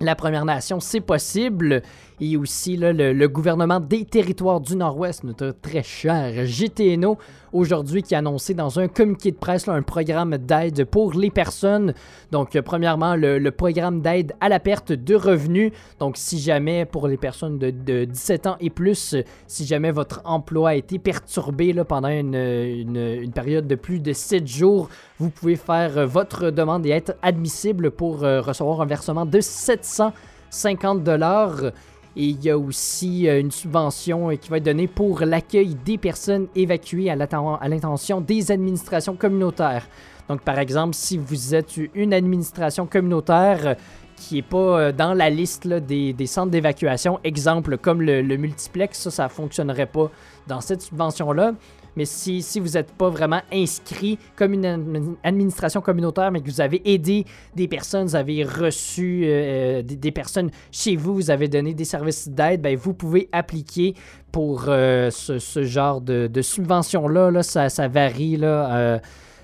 la 0.00 0.14
Première 0.14 0.44
Nation, 0.44 0.80
c'est 0.80 1.00
possible. 1.00 1.82
Et 2.20 2.36
aussi 2.36 2.76
le, 2.76 3.26
gouvernement 3.26 3.80
des 3.80 4.04
territoires 4.04 4.60
du 4.60 4.76
Nord-Ouest, 4.76 5.24
notre 5.24 5.54
très 5.62 5.82
cher 5.82 6.44
GTNO, 6.44 7.16
aujourd'hui 7.52 8.02
qui 8.02 8.14
a 8.14 8.18
annoncé 8.18 8.54
dans 8.54 8.78
un 8.80 8.88
communiqué 8.88 9.30
de 9.30 9.36
presse 9.36 9.68
un 9.68 9.82
programme 9.82 10.36
d'aide 10.36 10.84
pour 10.84 11.14
les 11.14 11.30
personnes. 11.30 11.94
Donc, 12.32 12.56
euh, 12.56 12.62
premièrement, 12.62 13.14
le, 13.16 13.50
programme 13.50 14.00
d'aide 14.00 14.34
à 14.40 14.48
la 14.48 14.60
perte 14.60 14.92
de 14.92 15.14
revenus. 15.14 15.72
Donc, 15.98 16.16
si 16.16 16.38
jamais 16.38 16.84
pour 16.84 17.08
les 17.08 17.16
personnes 17.16 17.58
de, 17.58 17.70
de 17.70 18.04
17 18.04 18.46
ans 18.46 18.56
et 18.60 18.70
plus, 18.70 19.16
si 19.46 19.66
jamais 19.66 19.90
votre 19.90 20.20
emploi 20.24 20.70
a 20.70 20.74
été 20.74 20.98
perturbé 20.98 21.72
pendant 21.84 22.08
une 22.08 23.32
période 23.34 23.66
de 23.66 23.74
plus 23.74 24.00
de 24.00 24.12
7 24.12 24.46
jours, 24.46 24.88
vous 25.18 25.30
pouvez 25.30 25.56
faire 25.56 25.98
euh, 25.98 26.06
votre 26.06 26.50
demande 26.50 26.86
et 26.86 26.90
être 26.90 27.16
admissible 27.22 27.90
pour 27.90 28.24
euh, 28.24 28.40
recevoir 28.40 28.80
un 28.80 28.86
versement 28.86 29.26
de 29.26 29.40
750 29.40 31.02
dollars. 31.02 31.72
Et 32.18 32.30
il 32.30 32.44
y 32.44 32.50
a 32.50 32.58
aussi 32.58 33.28
euh, 33.28 33.40
une 33.40 33.52
subvention 33.52 34.30
euh, 34.30 34.34
qui 34.34 34.50
va 34.50 34.56
être 34.56 34.64
donnée 34.64 34.88
pour 34.88 35.20
l'accueil 35.20 35.76
des 35.76 35.98
personnes 35.98 36.48
évacuées 36.56 37.10
à 37.10 37.14
l'intention 37.14 38.20
des 38.20 38.50
administrations 38.50 39.14
communautaires. 39.14 39.86
Donc, 40.28 40.42
par 40.42 40.58
exemple, 40.58 40.94
si 40.94 41.16
vous 41.16 41.54
êtes 41.54 41.76
une 41.94 42.12
administration 42.12 42.86
communautaire 42.86 43.60
euh, 43.64 43.74
qui 44.16 44.34
n'est 44.34 44.42
pas 44.42 44.90
dans 44.90 45.14
la 45.14 45.30
liste 45.30 45.68
des, 45.68 46.26
centres 46.26 46.50
d'évacuation, 46.50 47.20
exemple 47.22 47.78
comme 47.78 48.02
le, 48.02 48.20
le 48.20 48.36
multiplex, 48.36 48.98
ça, 48.98 49.12
ça 49.12 49.24
ne 49.24 49.28
fonctionnerait 49.28 49.86
pas 49.86 50.10
dans 50.48 50.60
cette 50.60 50.82
subvention-là. 50.82 51.52
Mais 51.98 52.04
si, 52.04 52.60
vous 52.60 52.70
n'êtes 52.70 52.92
pas 52.92 53.10
vraiment 53.10 53.40
inscrit 53.52 54.18
comme 54.36 54.54
une 54.54 54.64
admi- 54.64 55.16
administration 55.24 55.80
communautaire, 55.80 56.30
mais 56.30 56.40
que 56.40 56.46
vous 56.46 56.60
avez 56.60 56.80
aidé 56.88 57.24
des 57.56 57.68
personnes, 57.68 58.06
vous 58.06 58.16
avez 58.16 58.44
reçu 58.44 59.24
euh, 59.24 59.82
des, 59.82 59.96
des 59.96 60.12
personnes 60.12 60.50
chez 60.70 60.96
vous, 60.96 61.14
vous 61.14 61.30
avez 61.30 61.48
donné 61.48 61.74
des 61.74 61.84
services 61.84 62.28
d'aide, 62.28 62.62
ben, 62.62 62.76
vous 62.76 62.94
pouvez 62.94 63.28
appliquer 63.32 63.94
pour 64.32 64.66
euh, 64.68 65.10
ce, 65.10 65.64
genre 65.64 66.00
de, 66.00 66.30
subvention-là. 66.40 67.30
Là, 67.30 67.42
ça, 67.42 67.88
varie 67.88 68.36
là, 68.36 68.76
euh, 68.76 68.98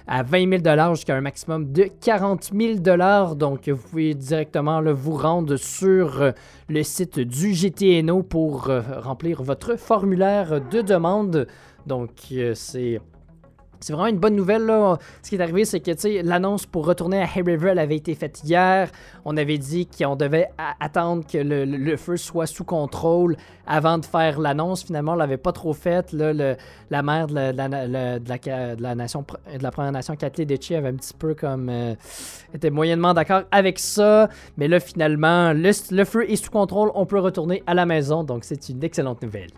à 0.07 0.23
20 0.23 0.63
000 0.63 0.95
jusqu'à 0.95 1.17
un 1.17 1.21
maximum 1.21 1.73
de 1.73 1.89
40 2.01 2.51
000 2.55 3.35
Donc, 3.35 3.69
vous 3.69 3.89
pouvez 3.89 4.15
directement 4.15 4.83
vous 4.93 5.17
rendre 5.17 5.57
sur 5.57 6.21
euh, 6.21 6.33
le 6.69 6.83
site 6.83 7.19
du 7.19 7.53
GTNO 7.53 8.23
pour 8.23 8.69
euh, 8.69 8.83
remplir 8.99 9.43
votre 9.43 9.77
formulaire 9.77 10.61
de 10.61 10.83
demande. 10.83 11.47
Donc, 11.87 12.11
euh, 12.33 12.55
c'est. 12.55 13.01
C'est 13.81 13.93
vraiment 13.93 14.07
une 14.09 14.19
bonne 14.19 14.35
nouvelle. 14.35 14.65
Là. 14.65 14.97
Ce 15.23 15.29
qui 15.29 15.37
est 15.37 15.41
arrivé, 15.43 15.67
c'est 15.67 15.81
que 15.81 16.23
l'annonce 16.27 16.65
pour 16.65 16.87
retourner 16.87 17.21
à 17.21 17.27
Hay 17.27 17.43
avait 17.79 17.97
été 17.97 18.15
faite 18.15 18.41
hier. 18.43 18.91
On 19.27 19.37
avait 19.37 19.59
dit 19.59 19.87
qu'on 19.87 20.17
devait 20.17 20.49
attendre 20.81 21.23
que 21.31 21.37
le, 21.37 21.95
feu 21.99 22.17
soit 22.17 22.47
sous 22.47 22.65
contrôle 22.65 23.37
avant 23.67 23.99
de 23.99 24.07
faire 24.07 24.41
l'annonce. 24.41 24.85
Finalement, 24.85 25.13
on 25.13 25.17
l'avait 25.17 25.37
pas 25.37 25.53
trop 25.53 25.75
faite. 25.75 26.13
La 26.13 27.03
maire 27.03 27.27
de 27.27 27.35
la, 27.35 27.53
de 27.53 27.59
la- 27.59 28.75
de 28.75 28.83
la- 28.83 28.95
nation, 28.95 29.23
de 29.55 29.63
la 29.63 29.71
Première 29.71 29.93
Nation, 29.93 30.17
Kathleen 30.17 30.49
Deche, 30.49 30.71
avait 30.71 30.89
un 30.89 30.95
petit 30.97 31.13
peu 31.13 31.35
comme. 31.35 31.69
euh, 31.69 31.95
était 32.55 32.71
moyennement 32.71 33.13
d'accord 33.13 33.43
avec 33.51 33.79
ça. 33.79 34.31
Mais 34.57 34.67
là, 34.67 34.81
finalement, 34.81 35.53
le, 35.53 35.73
le 35.95 36.05
feu 36.07 36.31
est 36.31 36.37
sous 36.37 36.51
contrôle. 36.51 36.91
On 36.95 37.05
peut 37.05 37.21
retourner 37.21 37.63
à 37.67 37.75
la 37.75 37.85
maison. 37.85 38.25
Donc, 38.25 38.45
c'est 38.45 38.71
une 38.71 38.83
excellente 38.83 39.21
nouvelle. 39.23 39.51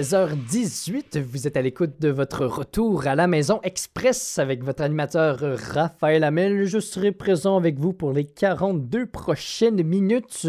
16h18, 0.00 1.20
vous 1.20 1.46
êtes 1.46 1.58
à 1.58 1.62
l'écoute 1.62 2.00
de 2.00 2.08
votre 2.08 2.46
retour 2.46 3.06
à 3.06 3.14
la 3.14 3.26
maison 3.26 3.60
express 3.62 4.38
avec 4.38 4.64
votre 4.64 4.82
animateur 4.82 5.38
Raphaël 5.74 6.24
Hamel. 6.24 6.64
Je 6.64 6.78
serai 6.78 7.12
présent 7.12 7.58
avec 7.58 7.78
vous 7.78 7.92
pour 7.92 8.14
les 8.14 8.24
42 8.24 9.04
prochaines 9.04 9.82
minutes. 9.82 10.48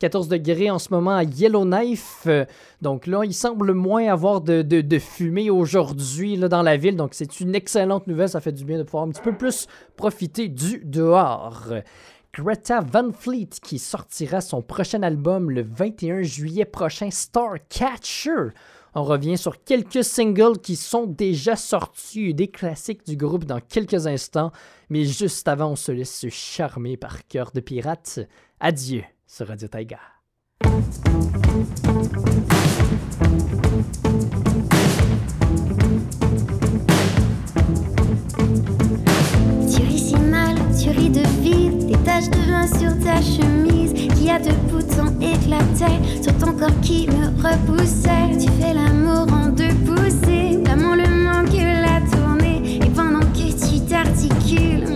14 0.00 0.28
degrés 0.28 0.70
en 0.70 0.78
ce 0.78 0.92
moment 0.92 1.16
à 1.16 1.22
Yellowknife. 1.22 2.28
Donc 2.82 3.06
là, 3.06 3.22
il 3.24 3.32
semble 3.32 3.72
moins 3.72 4.06
avoir 4.06 4.42
de, 4.42 4.60
de, 4.60 4.82
de 4.82 4.98
fumée 4.98 5.48
aujourd'hui 5.48 6.36
dans 6.36 6.62
la 6.62 6.76
ville. 6.76 6.96
Donc 6.96 7.14
c'est 7.14 7.40
une 7.40 7.54
excellente 7.54 8.06
nouvelle. 8.06 8.28
Ça 8.28 8.42
fait 8.42 8.52
du 8.52 8.66
bien 8.66 8.76
de 8.76 8.82
pouvoir 8.82 9.04
un 9.04 9.08
petit 9.08 9.22
peu 9.22 9.32
plus 9.32 9.66
profiter 9.96 10.48
du 10.48 10.82
dehors. 10.84 11.72
Greta 12.34 12.80
Van 12.80 13.10
Fleet 13.12 13.48
qui 13.62 13.78
sortira 13.78 14.42
son 14.42 14.60
prochain 14.60 15.02
album 15.02 15.50
le 15.50 15.62
21 15.62 16.20
juillet 16.20 16.66
prochain, 16.66 17.10
Starcatcher. 17.10 18.50
On 18.94 19.04
revient 19.04 19.38
sur 19.38 19.62
quelques 19.62 20.04
singles 20.04 20.58
qui 20.58 20.76
sont 20.76 21.06
déjà 21.06 21.56
sortis, 21.56 22.34
des 22.34 22.48
classiques 22.48 23.06
du 23.06 23.16
groupe 23.16 23.44
dans 23.44 23.60
quelques 23.60 24.06
instants, 24.06 24.50
mais 24.88 25.04
juste 25.04 25.46
avant, 25.46 25.70
on 25.70 25.76
se 25.76 25.92
laisse 25.92 26.26
charmer 26.28 26.96
par 26.96 27.26
Cœur 27.26 27.52
de 27.52 27.60
Pirate. 27.60 28.20
Adieu 28.58 29.04
sur 29.26 29.46
Radio 29.48 29.68
Taiga. 29.68 29.98
Taches 42.20 42.30
de 42.30 42.50
vin 42.50 42.66
sur 42.66 42.98
ta 43.04 43.20
chemise, 43.20 43.92
qui 44.16 44.30
a 44.30 44.38
de 44.38 44.52
boutons 44.70 45.12
éclatés 45.20 46.22
sur 46.22 46.36
ton 46.38 46.52
corps 46.52 46.80
qui 46.82 47.06
me 47.08 47.26
repoussait. 47.42 48.36
Tu 48.38 48.48
fais 48.60 48.74
l'amour 48.74 49.26
en 49.32 49.48
deux 49.48 49.74
poussées, 49.86 50.58
l'amour 50.64 50.96
le 50.96 51.08
manque 51.24 51.52
la 51.56 52.00
tournée, 52.10 52.76
et 52.76 52.90
pendant 52.90 53.20
que 53.20 53.50
tu 53.50 53.80
t'articules, 53.80 54.89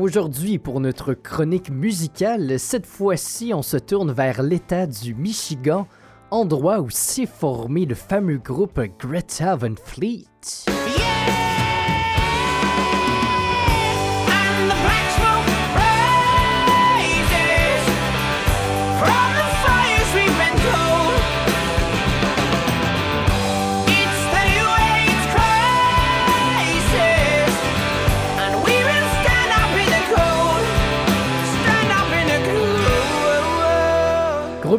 aujourd'hui 0.00 0.58
pour 0.58 0.80
notre 0.80 1.14
chronique 1.14 1.70
musicale, 1.70 2.58
cette 2.58 2.86
fois-ci 2.86 3.52
on 3.54 3.62
se 3.62 3.76
tourne 3.76 4.12
vers 4.12 4.42
l'État 4.42 4.86
du 4.86 5.14
Michigan, 5.14 5.86
endroit 6.30 6.80
où 6.80 6.90
s'est 6.90 7.26
formé 7.26 7.86
le 7.86 7.94
fameux 7.94 8.38
groupe 8.38 8.80
Greta 8.98 9.56
Van 9.56 9.74
Fleet. 9.82 10.75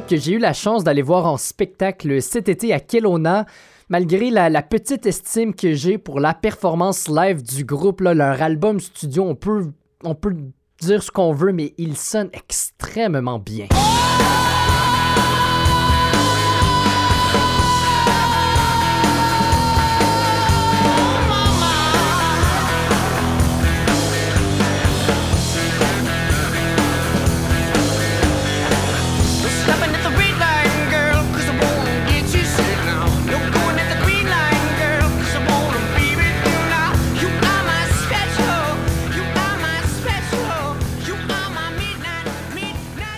Que 0.07 0.15
j'ai 0.15 0.33
eu 0.33 0.37
la 0.39 0.53
chance 0.53 0.85
d'aller 0.85 1.01
voir 1.01 1.25
en 1.25 1.35
spectacle 1.35 2.21
cet 2.21 2.47
été 2.47 2.71
à 2.73 2.79
Kelowna. 2.79 3.45
Malgré 3.89 4.29
la, 4.29 4.61
petite 4.61 5.05
estime 5.05 5.53
que 5.53 5.73
j'ai 5.73 5.97
pour 5.97 6.19
la 6.19 6.33
performance 6.33 7.09
live 7.09 7.43
du 7.43 7.65
groupe, 7.65 8.01
leur 8.01 8.41
album 8.41 8.79
studio, 8.79 9.23
on 9.23 9.35
peut, 9.35 10.35
dire 10.81 11.03
ce 11.03 11.11
qu'on 11.11 11.33
veut, 11.33 11.51
mais 11.51 11.73
il 11.77 11.97
sonne 11.97 12.29
extrêmement 12.33 13.39
bien. 13.39 13.67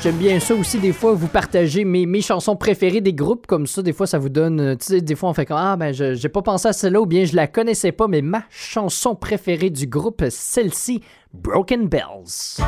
J'aime 0.10 0.18
bien 0.18 0.40
ça 0.40 0.56
aussi, 0.56 0.80
des 0.80 0.92
fois, 0.92 1.14
vous 1.14 1.28
partagez 1.28 1.86
mes, 1.86 2.08
mes 2.08 2.22
chansons 2.22 2.56
préférées 2.56 3.00
des 3.00 3.14
groupes, 3.14 3.46
comme 3.46 3.68
ça, 3.68 3.84
des 3.84 3.94
fois, 3.94 4.08
ça 4.08 4.18
vous 4.18 4.30
donne, 4.30 4.60
euh, 4.60 4.76
tu 4.76 4.88
sais, 4.88 5.02
des 5.02 5.14
fois, 5.14 5.30
on 5.30 5.36
fait 5.36 5.46
comme, 5.46 5.60
ah, 5.60 5.76
ben, 5.76 5.94
j'ai 5.94 6.30
pas 6.30 6.42
pensé 6.42 6.68
à 6.68 6.74
celle-là, 6.74 7.00
ou 7.00 7.06
bien 7.06 7.26
je 7.26 7.36
la 7.36 7.46
connaissais 7.46 7.92
pas, 7.92 8.08
mais 8.08 8.24
ma 8.24 8.42
chanson 8.50 9.14
préférée 9.14 9.70
du 9.70 9.86
groupe, 9.86 10.24
celle-ci, 10.32 11.04
Broken 11.32 11.88
Bells. 11.88 12.60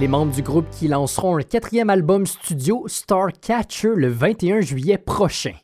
Les 0.00 0.06
membres 0.06 0.32
du 0.32 0.42
groupe 0.42 0.70
qui 0.70 0.86
lanceront 0.86 1.38
un 1.38 1.42
quatrième 1.42 1.90
album 1.90 2.24
studio, 2.24 2.84
Starcatcher, 2.86 3.94
le 3.96 4.08
21 4.08 4.60
juillet 4.60 4.96
prochain. 4.96 5.54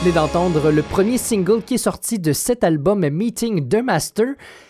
Venez 0.00 0.12
d'entendre 0.12 0.70
le 0.70 0.82
premier 0.82 1.18
single 1.18 1.62
qui 1.62 1.74
est 1.74 1.78
sorti 1.78 2.18
de 2.18 2.32
cet 2.32 2.62
album 2.62 3.08
Meeting 3.08 3.68
the 3.68 3.82
Master. 3.82 4.26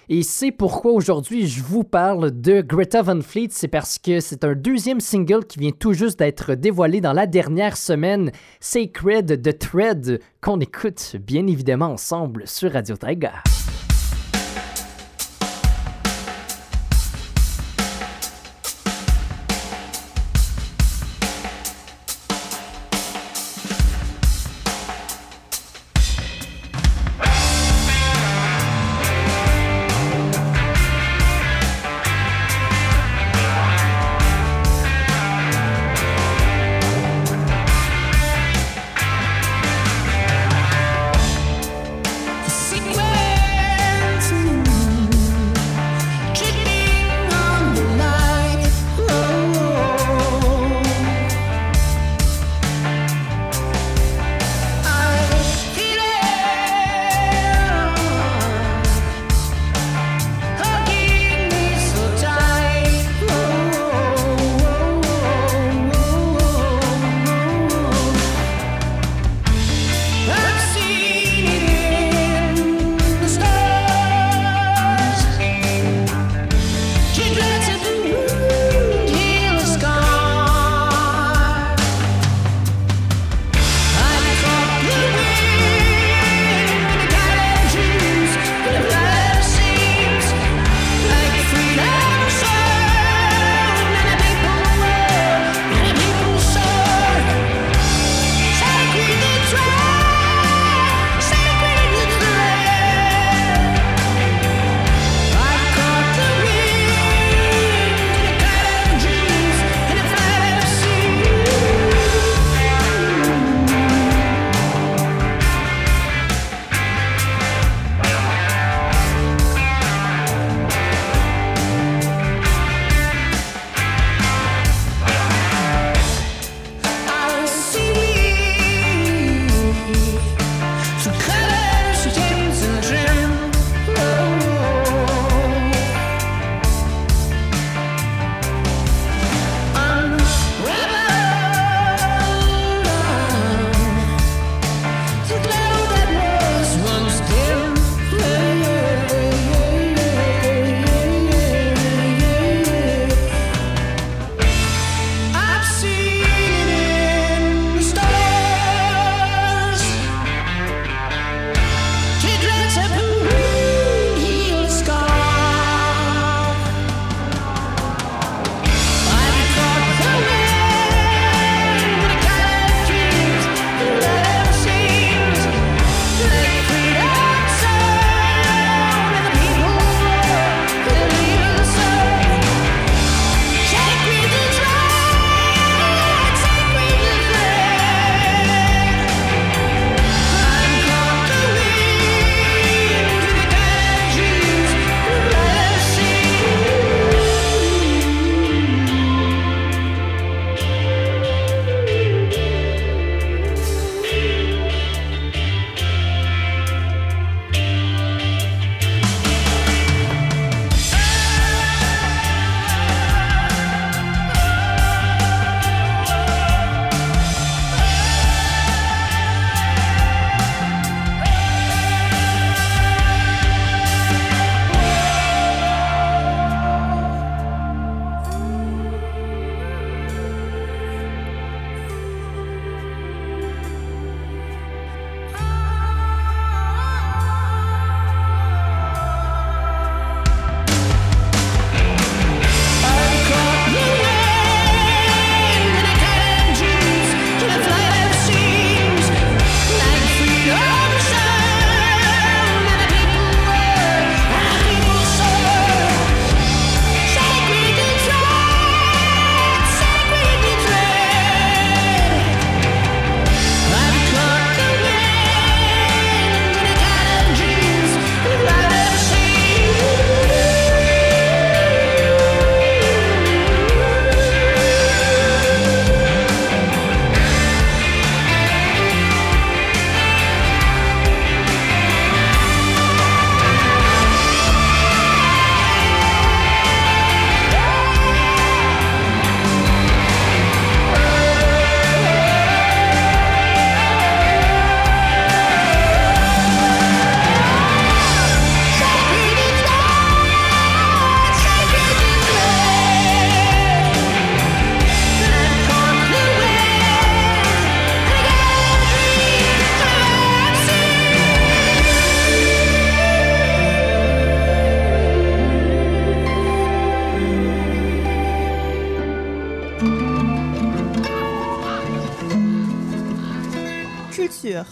Et 0.09 0.23
c'est 0.23 0.51
pourquoi 0.51 0.93
aujourd'hui 0.93 1.47
je 1.47 1.63
vous 1.63 1.85
parle 1.85 2.31
de 2.31 2.63
Greta 2.63 3.03
Van 3.03 3.21
Fleet. 3.21 3.49
C'est 3.51 3.69
parce 3.69 3.99
que 3.99 4.21
c'est 4.21 4.45
un 4.45 4.55
deuxième 4.55 5.01
single 5.01 5.45
qui 5.45 5.59
vient 5.59 5.73
tout 5.73 5.93
juste 5.93 6.19
d'être 6.19 6.55
dévoilé 6.55 7.01
dans 7.01 7.13
la 7.13 7.27
dernière 7.27 7.77
semaine, 7.77 8.31
Sacred 8.61 9.43
the 9.43 9.59
Thread, 9.59 10.21
qu'on 10.41 10.61
écoute 10.61 11.17
bien 11.21 11.47
évidemment 11.47 11.93
ensemble 11.93 12.45
sur 12.47 12.73
Radio 12.73 12.97
Taiga. 12.97 13.33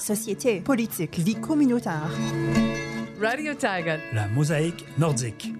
Société, 0.06 0.60
politique, 0.60 1.18
vie 1.18 1.34
communautaire. 1.34 2.08
Radio 3.20 3.54
Taiga. 3.54 3.96
La 4.14 4.28
mosaïque 4.28 4.84
nordique. 4.98 5.52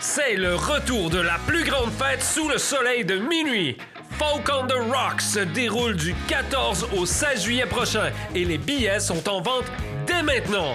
C'est 0.00 0.36
le 0.36 0.54
retour 0.54 1.08
de 1.08 1.18
la 1.18 1.38
plus 1.46 1.64
grande 1.64 1.90
fête 1.92 2.22
sous 2.22 2.46
le 2.50 2.58
soleil 2.58 3.06
de 3.06 3.18
minuit. 3.18 3.78
Folk 4.18 4.50
on 4.52 4.66
the 4.66 4.92
Rocks 4.92 5.22
se 5.22 5.40
déroule 5.40 5.96
du 5.96 6.14
14 6.26 6.88
au 6.98 7.06
16 7.06 7.44
juillet 7.44 7.66
prochain 7.66 8.10
et 8.34 8.44
les 8.44 8.58
billets 8.58 9.00
sont 9.00 9.26
en 9.30 9.40
vente 9.40 9.64
dès 10.06 10.22
maintenant. 10.22 10.74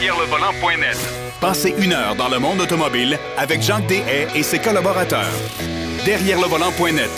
Derrière 0.00 0.18
le 0.18 0.24
volant.net. 0.28 0.96
Passez 1.42 1.74
une 1.76 1.92
heure 1.92 2.14
dans 2.14 2.30
le 2.30 2.38
monde 2.38 2.58
automobile 2.62 3.18
avec 3.36 3.60
Jacques 3.60 3.86
Dehaye 3.86 4.28
et 4.34 4.42
ses 4.42 4.58
collaborateurs. 4.58 5.28
Derrière 6.06 6.40
le 6.40 6.46
volant.net. 6.46 7.10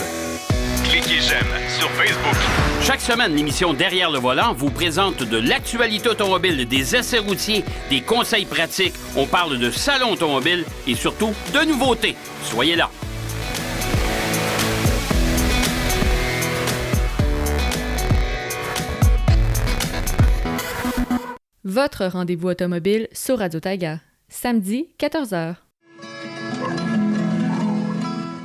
Cliquez 0.91 1.21
j'aime 1.21 1.47
sur 1.79 1.89
Facebook. 1.91 2.35
Chaque 2.83 3.01
semaine, 3.01 3.37
l'émission 3.37 3.73
Derrière 3.73 4.11
le 4.11 4.19
volant 4.19 4.53
vous 4.53 4.71
présente 4.71 5.23
de 5.23 5.39
l'actualité 5.39 6.09
automobile, 6.09 6.67
des 6.67 6.97
essais 6.97 7.21
routiers, 7.21 7.65
des 7.89 8.01
conseils 8.01 8.47
pratiques. 8.47 8.95
On 9.15 9.27
parle 9.27 9.59
de 9.59 9.71
salon 9.71 10.15
automobile 10.15 10.65
et 10.89 10.97
surtout 10.97 11.33
de 11.55 11.61
nouveautés. 11.61 12.17
Soyez 12.43 12.75
là. 12.75 12.91
Votre 21.65 22.07
rendez-vous 22.07 22.49
automobile 22.49 23.07
sur 23.13 23.39
Radio 23.39 23.61
Taiga. 23.61 24.01
Samedi, 24.29 24.89
14h. 24.99 25.55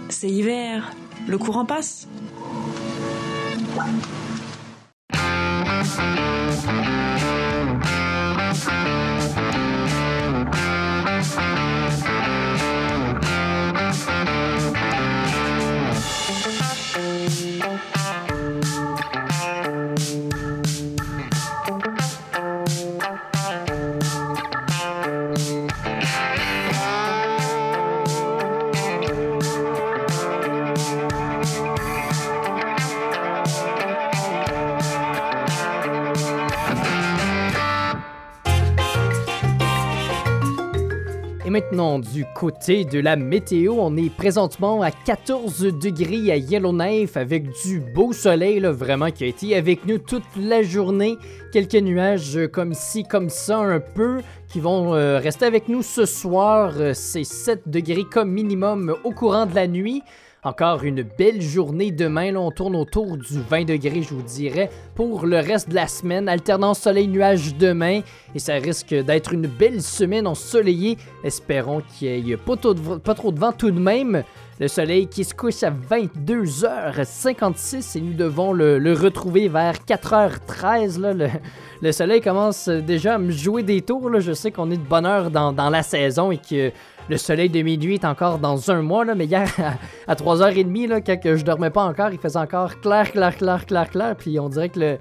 C'est 0.09 0.29
hiver. 0.29 0.91
Le 1.27 1.39
courant 1.39 1.65
passe. 1.65 2.07
Maintenant, 41.71 41.99
du 41.99 42.25
côté 42.33 42.85
de 42.85 42.99
la 42.99 43.17
météo, 43.17 43.75
on 43.77 43.97
est 43.97 44.09
présentement 44.09 44.81
à 44.81 44.89
14 44.89 45.73
degrés 45.81 46.31
à 46.31 46.37
Yellowknife 46.37 47.17
avec 47.17 47.43
du 47.65 47.81
beau 47.81 48.13
soleil, 48.13 48.61
là, 48.61 48.71
vraiment, 48.71 49.11
qui 49.11 49.25
a 49.25 49.27
été 49.27 49.53
avec 49.53 49.85
nous 49.85 49.97
toute 49.97 50.23
la 50.39 50.63
journée. 50.63 51.17
Quelques 51.51 51.75
nuages 51.75 52.37
euh, 52.37 52.47
comme 52.47 52.73
ci, 52.73 53.03
comme 53.03 53.29
ça, 53.29 53.57
un 53.57 53.81
peu, 53.81 54.21
qui 54.47 54.61
vont 54.61 54.93
euh, 54.93 55.19
rester 55.19 55.45
avec 55.45 55.67
nous 55.67 55.81
ce 55.81 56.05
soir. 56.05 56.71
Euh, 56.77 56.93
C'est 56.93 57.25
7 57.25 57.63
degrés 57.67 58.05
comme 58.09 58.31
minimum 58.31 58.95
au 59.03 59.11
courant 59.11 59.45
de 59.45 59.55
la 59.55 59.67
nuit. 59.67 60.03
Encore 60.43 60.83
une 60.83 61.01
belle 61.01 61.41
journée 61.41 61.89
demain, 61.89 62.31
là, 62.31 62.39
on 62.39 62.51
tourne 62.51 62.75
autour 62.75 63.17
du 63.17 63.41
20 63.49 63.65
degrés, 63.65 64.03
je 64.03 64.13
vous 64.13 64.21
dirais, 64.21 64.69
pour 64.93 65.25
le 65.25 65.37
reste 65.37 65.69
de 65.69 65.75
la 65.75 65.87
semaine. 65.87 66.29
Alternance 66.29 66.79
soleil-nuage 66.79 67.55
demain, 67.55 68.01
et 68.35 68.39
ça 68.39 68.53
risque 68.53 68.93
d'être 68.93 69.33
une 69.33 69.47
belle 69.47 69.81
semaine 69.81 70.27
ensoleillée. 70.27 70.97
Espérons 71.23 71.81
qu'il 71.97 72.23
n'y 72.23 72.33
ait 72.33 72.37
pas, 72.37 72.55
pas 73.03 73.15
trop 73.15 73.31
de 73.31 73.39
vent 73.39 73.51
tout 73.51 73.71
de 73.71 73.79
même. 73.79 74.23
Le 74.59 74.67
soleil 74.67 75.05
qui 75.07 75.23
se 75.23 75.35
couche 75.35 75.61
à 75.61 75.69
22h56 75.71 77.95
et 77.97 78.01
nous 78.01 78.13
devons 78.13 78.53
le, 78.53 78.93
retrouver 78.93 79.49
vers 79.49 79.75
4h13. 79.75 80.99
là. 80.99 81.13
Le, 81.13 81.27
le 81.81 81.91
soleil 81.91 82.21
commence 82.21 82.67
déjà 82.67 83.15
à 83.15 83.17
me 83.19 83.29
jouer 83.31 83.61
des 83.61 83.81
tours. 83.81 84.09
là. 84.09 84.19
Je 84.19 84.33
sais 84.33 84.49
qu'on 84.51 84.71
est 84.71 84.77
de 84.77 84.87
bonne 84.87 85.05
heure 85.05 85.29
dans, 85.29 85.53
dans 85.53 85.69
la 85.69 85.83
saison 85.83 86.31
et 86.31 86.39
que 86.39 86.71
le 87.07 87.17
soleil 87.17 87.49
de 87.49 87.61
minuit 87.61 87.93
est 87.95 88.05
encore 88.05 88.39
dans 88.39 88.71
un 88.71 88.81
mois. 88.81 89.05
Là, 89.05 89.13
mais 89.13 89.25
hier, 89.25 89.47
à, 89.59 89.73
à 90.11 90.15
3h30, 90.15 90.87
là, 90.87 91.01
quand 91.01 91.19
je 91.23 91.45
dormais 91.45 91.69
pas 91.69 91.83
encore, 91.83 92.09
il 92.11 92.17
faisait 92.17 92.39
encore 92.39 92.79
clair, 92.81 93.11
clair, 93.11 93.37
clair, 93.37 93.63
clair, 93.65 93.89
clair. 93.91 94.15
Puis 94.17 94.39
on 94.39 94.49
dirait 94.49 94.69
que 94.69 94.79
le, 94.79 94.97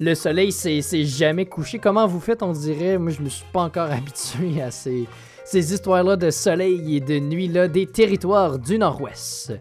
le 0.00 0.14
soleil 0.14 0.50
s'est 0.50 0.80
jamais 1.04 1.44
couché. 1.44 1.78
Comment 1.78 2.06
vous 2.06 2.20
faites, 2.20 2.42
on 2.42 2.52
dirait? 2.52 2.96
Moi, 2.98 3.10
je 3.12 3.20
me 3.20 3.28
suis 3.28 3.44
pas 3.52 3.60
encore 3.60 3.88
habitué 3.92 4.62
à 4.62 4.70
ces, 4.70 5.06
ces 5.54 5.72
histoires-là 5.72 6.16
de 6.16 6.30
soleil 6.30 6.96
et 6.96 7.00
de 7.00 7.20
nuit-là 7.20 7.68
des 7.68 7.86
territoires 7.86 8.58
du 8.58 8.76
Nord-Ouest. 8.76 9.52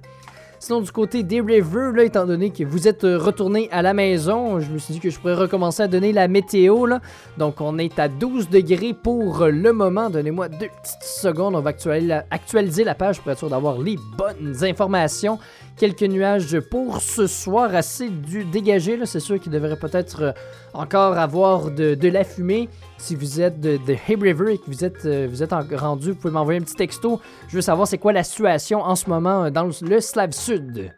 Sinon, 0.60 0.82
du 0.82 0.92
côté 0.92 1.22
des 1.22 1.40
Rivers, 1.40 1.92
là, 1.92 2.04
étant 2.04 2.26
donné 2.26 2.50
que 2.50 2.64
vous 2.64 2.88
êtes 2.88 3.04
euh, 3.04 3.20
retourné 3.20 3.70
à 3.72 3.84
la 3.84 3.94
maison, 3.94 4.60
je 4.60 4.72
me 4.72 4.80
suis 4.80 4.96
dit 4.96 5.00
que 5.00 5.12
je 5.12 5.20
pourrais 5.20 5.36
recommencer 5.36 5.84
à 5.84 5.88
donner 5.88 6.12
la 6.12 6.28
météo. 6.28 6.88
Là. 6.88 7.00
Donc, 7.38 7.62
on 7.62 7.78
est 7.78 8.00
à 8.00 8.08
12 8.08 8.50
degrés 8.50 8.96
pour 8.96 9.46
le 9.46 9.72
moment. 9.72 10.10
Donnez-moi 10.10 10.50
deux 10.50 10.70
petites 10.82 11.04
secondes. 11.04 11.54
On 11.56 11.60
va 11.60 11.70
actuali- 11.74 12.24
actualiser 12.32 12.84
la 12.84 12.96
page 12.96 13.20
pour 13.22 13.32
être 13.32 13.38
sûr 13.38 13.50
d'avoir 13.50 13.78
les 13.78 13.98
bonnes 14.18 14.56
informations. 14.64 15.38
Quelques 15.76 16.04
nuages 16.04 16.60
pour 16.60 17.02
ce 17.02 17.26
soir, 17.26 17.74
assez 17.74 18.10
du 18.10 18.46
dégagé. 18.46 19.00
C'est 19.06 19.20
sûr 19.20 19.40
qu'il 19.40 19.52
devrait 19.52 19.76
peut-être 19.76 20.22
euh, 20.22 20.32
encore 20.74 21.18
avoir 21.18 21.72
de, 21.72 21.98
la 22.08 22.24
fumée. 22.24 22.70
Si 23.00 23.16
vous 23.16 23.42
êtes 23.42 23.60
de, 23.60 23.78
de 23.78 23.94
Hay 23.94 24.16
River 24.16 24.54
et 24.54 24.58
que 24.60 24.66
vous 24.68 24.86
êtes, 24.86 25.06
euh, 25.06 25.28
vous 25.30 25.42
êtes 25.42 25.52
en- 25.52 25.64
rendu, 25.76 26.12
vous 26.12 26.16
pouvez 26.16 26.34
m'envoyer 26.34 26.60
un 26.60 26.64
petit 26.64 26.76
texto. 26.76 27.20
Je 27.48 27.56
veux 27.56 27.62
savoir 27.62 27.88
c'est 27.88 27.98
quoi 27.98 28.14
la 28.14 28.24
situation 28.24 28.82
en 28.82 28.96
ce 28.96 29.10
moment 29.10 29.46
euh, 29.46 29.50
dans 29.50 29.64
le, 29.64 29.74
le 29.82 30.00
Slave 30.00 30.32
Sud. 30.32 30.92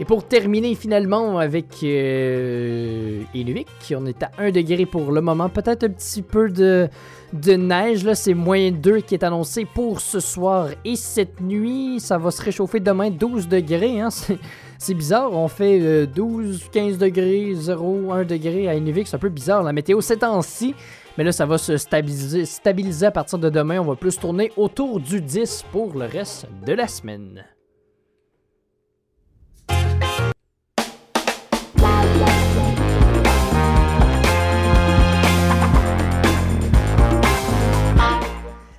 Et 0.00 0.04
pour 0.06 0.26
terminer 0.26 0.74
finalement 0.74 1.38
avec 1.38 1.82
euh, 1.82 3.22
on 3.92 4.06
est 4.06 4.22
à 4.22 4.30
1 4.38 4.50
degré 4.50 4.86
pour 4.86 5.12
le 5.12 5.20
moment. 5.20 5.50
Peut-être 5.50 5.84
un 5.84 5.90
petit 5.90 6.22
peu 6.22 6.48
de, 6.48 6.88
de 7.32 7.52
neige, 7.52 8.04
là, 8.04 8.14
c'est 8.14 8.34
moins 8.34 8.70
2 8.70 9.00
qui 9.00 9.14
est 9.14 9.24
annoncé 9.24 9.64
pour 9.64 10.00
ce 10.00 10.20
soir 10.20 10.68
et 10.84 10.96
cette 10.96 11.40
nuit. 11.40 12.00
Ça 12.00 12.18
va 12.18 12.30
se 12.30 12.42
réchauffer 12.42 12.80
demain 12.80 13.10
12 13.10 13.48
degrés. 13.48 14.00
Hein? 14.00 14.08
C'est, 14.78 14.94
bizarre, 14.94 15.32
on 15.32 15.48
fait 15.48 15.78
euh, 15.80 16.06
12, 16.06 16.68
15 16.72 16.98
degrés, 16.98 17.52
0, 17.54 18.12
1 18.12 18.24
degré 18.24 18.68
à 18.68 18.74
Inuvik. 18.74 19.06
C'est 19.06 19.16
un 19.16 19.20
peu 19.20 19.28
bizarre 19.28 19.62
la 19.62 19.72
météo 19.72 20.00
ces 20.00 20.18
temps-ci. 20.18 20.74
Mais 21.18 21.24
là, 21.24 21.32
ça 21.32 21.46
va 21.46 21.58
se 21.58 21.76
stabiliser 21.76 23.06
à 23.06 23.10
partir 23.10 23.38
de 23.38 23.50
demain. 23.50 23.78
On 23.78 23.84
va 23.84 23.96
plus 23.96 24.18
tourner 24.18 24.52
autour 24.56 25.00
du 25.00 25.20
10 25.20 25.66
pour 25.70 25.96
le 25.96 26.06
reste 26.06 26.46
de 26.66 26.72
la 26.72 26.88
semaine.– 26.88 27.44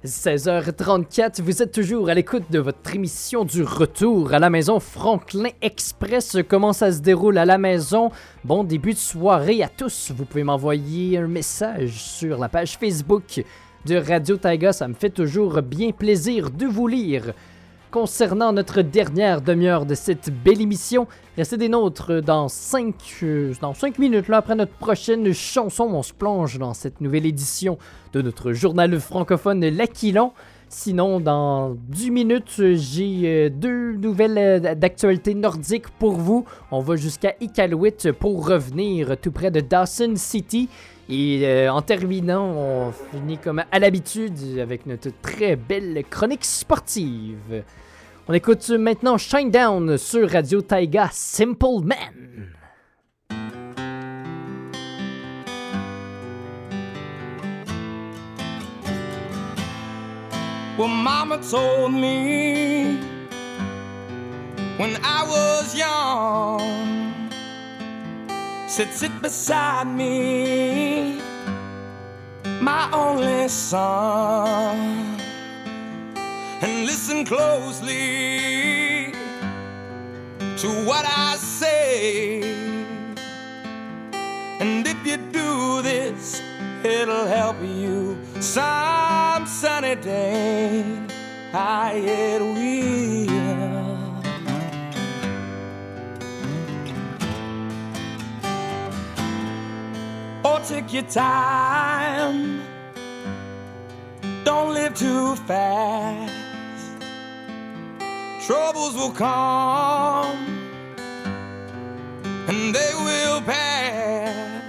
16h34, 0.04 1.44
vous 1.44 1.62
êtes 1.62 1.72
toujours 1.72 2.10
à 2.10 2.16
l'écoute 2.16 2.46
de 2.50 2.58
votre 2.58 2.96
émission 2.96 3.46
du 3.46 3.62
retour 3.62 4.34
à 4.34 4.40
la 4.40 4.50
maison 4.50 4.80
Franklin 4.80 5.50
Express. 5.62 6.38
Comment 6.50 6.74
ça 6.74 6.92
se 6.92 7.02
déroule 7.02 7.38
à 7.38 7.46
la 7.46 7.60
maison? 7.60 8.10
Bon 8.44 8.64
début 8.64 8.94
de 8.94 8.98
soirée 8.98 9.62
à 9.62 9.70
tous. 9.70 10.12
Vous 10.18 10.26
pouvez 10.26 10.44
m'envoyer 10.44 11.20
un 11.20 11.28
message 11.28 12.02
sur 12.02 12.40
la 12.40 12.50
page 12.50 12.80
Facebook 12.80 13.44
de 13.86 13.96
Radio 13.96 14.38
Taiga. 14.38 14.74
Ça 14.74 14.88
me 14.88 14.96
fait 14.96 15.12
toujours 15.12 15.62
bien 15.62 15.92
plaisir 15.92 16.50
de 16.50 16.66
vous 16.66 16.88
lire. 16.88 17.36
Concernant 17.92 18.54
notre 18.54 18.84
dernière 18.84 19.42
demi-heure 19.42 19.86
de 19.86 19.96
cette 19.96 20.30
belle 20.30 20.62
émission, 20.62 21.08
restez 21.36 21.58
des 21.58 21.68
nôtres 21.68 22.22
dans 22.22 22.48
5 22.48 22.96
dans 23.60 23.74
cinq 23.74 24.00
minutes. 24.00 24.30
Après 24.30 24.56
notre 24.56 24.72
prochaine 24.72 25.34
chanson, 25.34 25.90
on 25.92 26.02
se 26.02 26.14
plonge 26.14 26.58
dans 26.58 26.74
cette 26.74 27.02
nouvelle 27.02 27.26
édition 27.26 27.78
de 28.14 28.22
notre 28.22 28.54
journal 28.54 28.98
francophone 28.98 29.68
L'Aquilon. 29.68 30.32
Sinon, 30.70 31.20
dans 31.20 31.76
10 31.90 32.12
minutes, 32.12 32.56
euh, 32.62 32.76
j'ai 32.78 33.24
euh, 33.26 33.50
deux 33.50 33.98
nouvelles 33.98 34.38
euh, 34.38 34.74
d'actualité 34.74 35.34
nordique 35.34 35.90
pour 36.00 36.14
vous. 36.14 36.46
On 36.72 36.80
va 36.80 36.96
jusqu'à 36.96 37.34
Iqaluit 37.42 38.14
pour 38.18 38.48
revenir 38.48 39.18
tout 39.18 39.34
près 39.34 39.52
de 39.52 39.60
Dawson 39.60 40.14
City. 40.16 40.70
Et 41.10 41.42
euh, 41.44 41.72
en 41.72 41.82
terminant, 41.82 42.46
on 42.46 42.92
finit 43.12 43.38
comme 43.38 43.64
à 43.72 43.80
l'habitude 43.80 44.60
avec 44.60 44.86
notre 44.86 45.10
très 45.22 45.56
belle 45.56 46.04
chronique 46.10 46.46
sportive. 46.46 47.64
On 48.28 48.34
écoute 48.34 48.70
maintenant 48.70 49.18
Shine 49.18 49.52
Down 49.52 49.98
sur 49.98 50.30
Radio 50.30 50.62
Taiga 50.62 51.10
Simple 51.12 51.84
Man. 51.84 51.98
Said, 68.72 68.94
Sit 68.94 69.12
beside 69.22 69.86
me, 69.86 71.20
my 72.62 72.90
only 72.94 73.50
son, 73.50 75.20
and 76.62 76.86
listen 76.86 77.26
closely 77.26 79.12
to 80.56 80.70
what 80.88 81.06
I 81.06 81.36
say. 81.36 82.44
And 84.62 84.88
if 84.88 85.06
you 85.06 85.18
do 85.18 85.82
this, 85.82 86.42
it'll 86.86 87.28
help 87.28 87.58
you 87.62 88.18
some 88.40 89.46
sunny 89.48 89.96
day. 89.96 90.86
I 91.54 91.92
it 91.96 92.42
will. 92.42 93.81
Take 100.68 100.94
your 100.94 101.04
time. 101.04 102.62
Don't 104.44 104.74
live 104.74 104.94
too 104.94 105.36
fast. 105.48 106.34
Troubles 108.46 108.96
will 108.96 109.12
come 109.12 110.38
and 112.48 112.76
they 112.76 112.92
will 112.96 113.42
pass. 113.42 114.64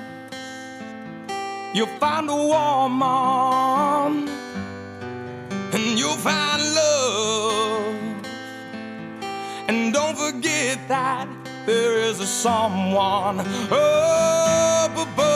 You'll 1.75 1.99
find 1.99 2.29
a 2.29 2.37
woman 2.37 4.29
and 5.73 5.99
you'll 5.99 6.23
find 6.31 6.63
love. 6.75 7.97
And 9.69 9.93
don't 9.93 10.17
forget 10.17 10.79
that 10.89 11.29
there 11.67 11.99
is 11.99 12.21
a 12.21 12.27
someone 12.27 13.41
up 13.71 14.97
above. 14.97 15.32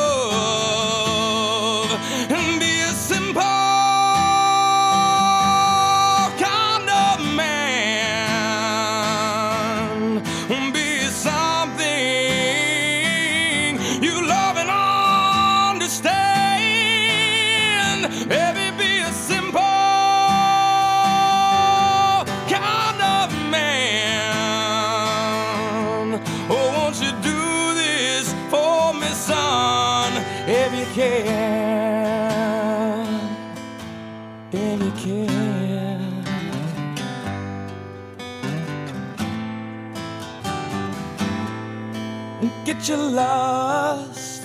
Get 42.87 42.97
your 42.97 43.11
lust 43.11 44.45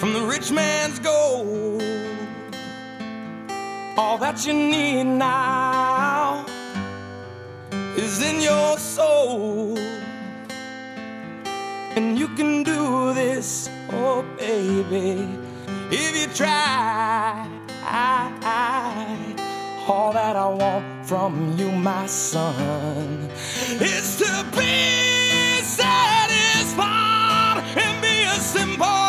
from 0.00 0.12
the 0.12 0.22
rich 0.22 0.50
man's 0.50 0.98
gold. 0.98 1.80
All 3.96 4.18
that 4.18 4.44
you 4.44 4.54
need 4.54 5.04
now 5.04 6.44
is 7.96 8.20
in 8.20 8.40
your 8.40 8.76
soul. 8.78 9.78
And 11.94 12.18
you 12.18 12.26
can 12.34 12.64
do 12.64 13.14
this, 13.14 13.70
oh 13.92 14.24
baby, 14.36 15.28
if 15.92 16.20
you 16.20 16.34
try. 16.34 17.46
All 19.86 20.12
that 20.12 20.34
I 20.34 20.48
want 20.48 21.06
from 21.06 21.56
you, 21.56 21.70
my 21.70 22.06
son, 22.06 23.30
is 23.80 24.18
to 24.18 24.44
be 24.56 25.19
and 28.56 28.99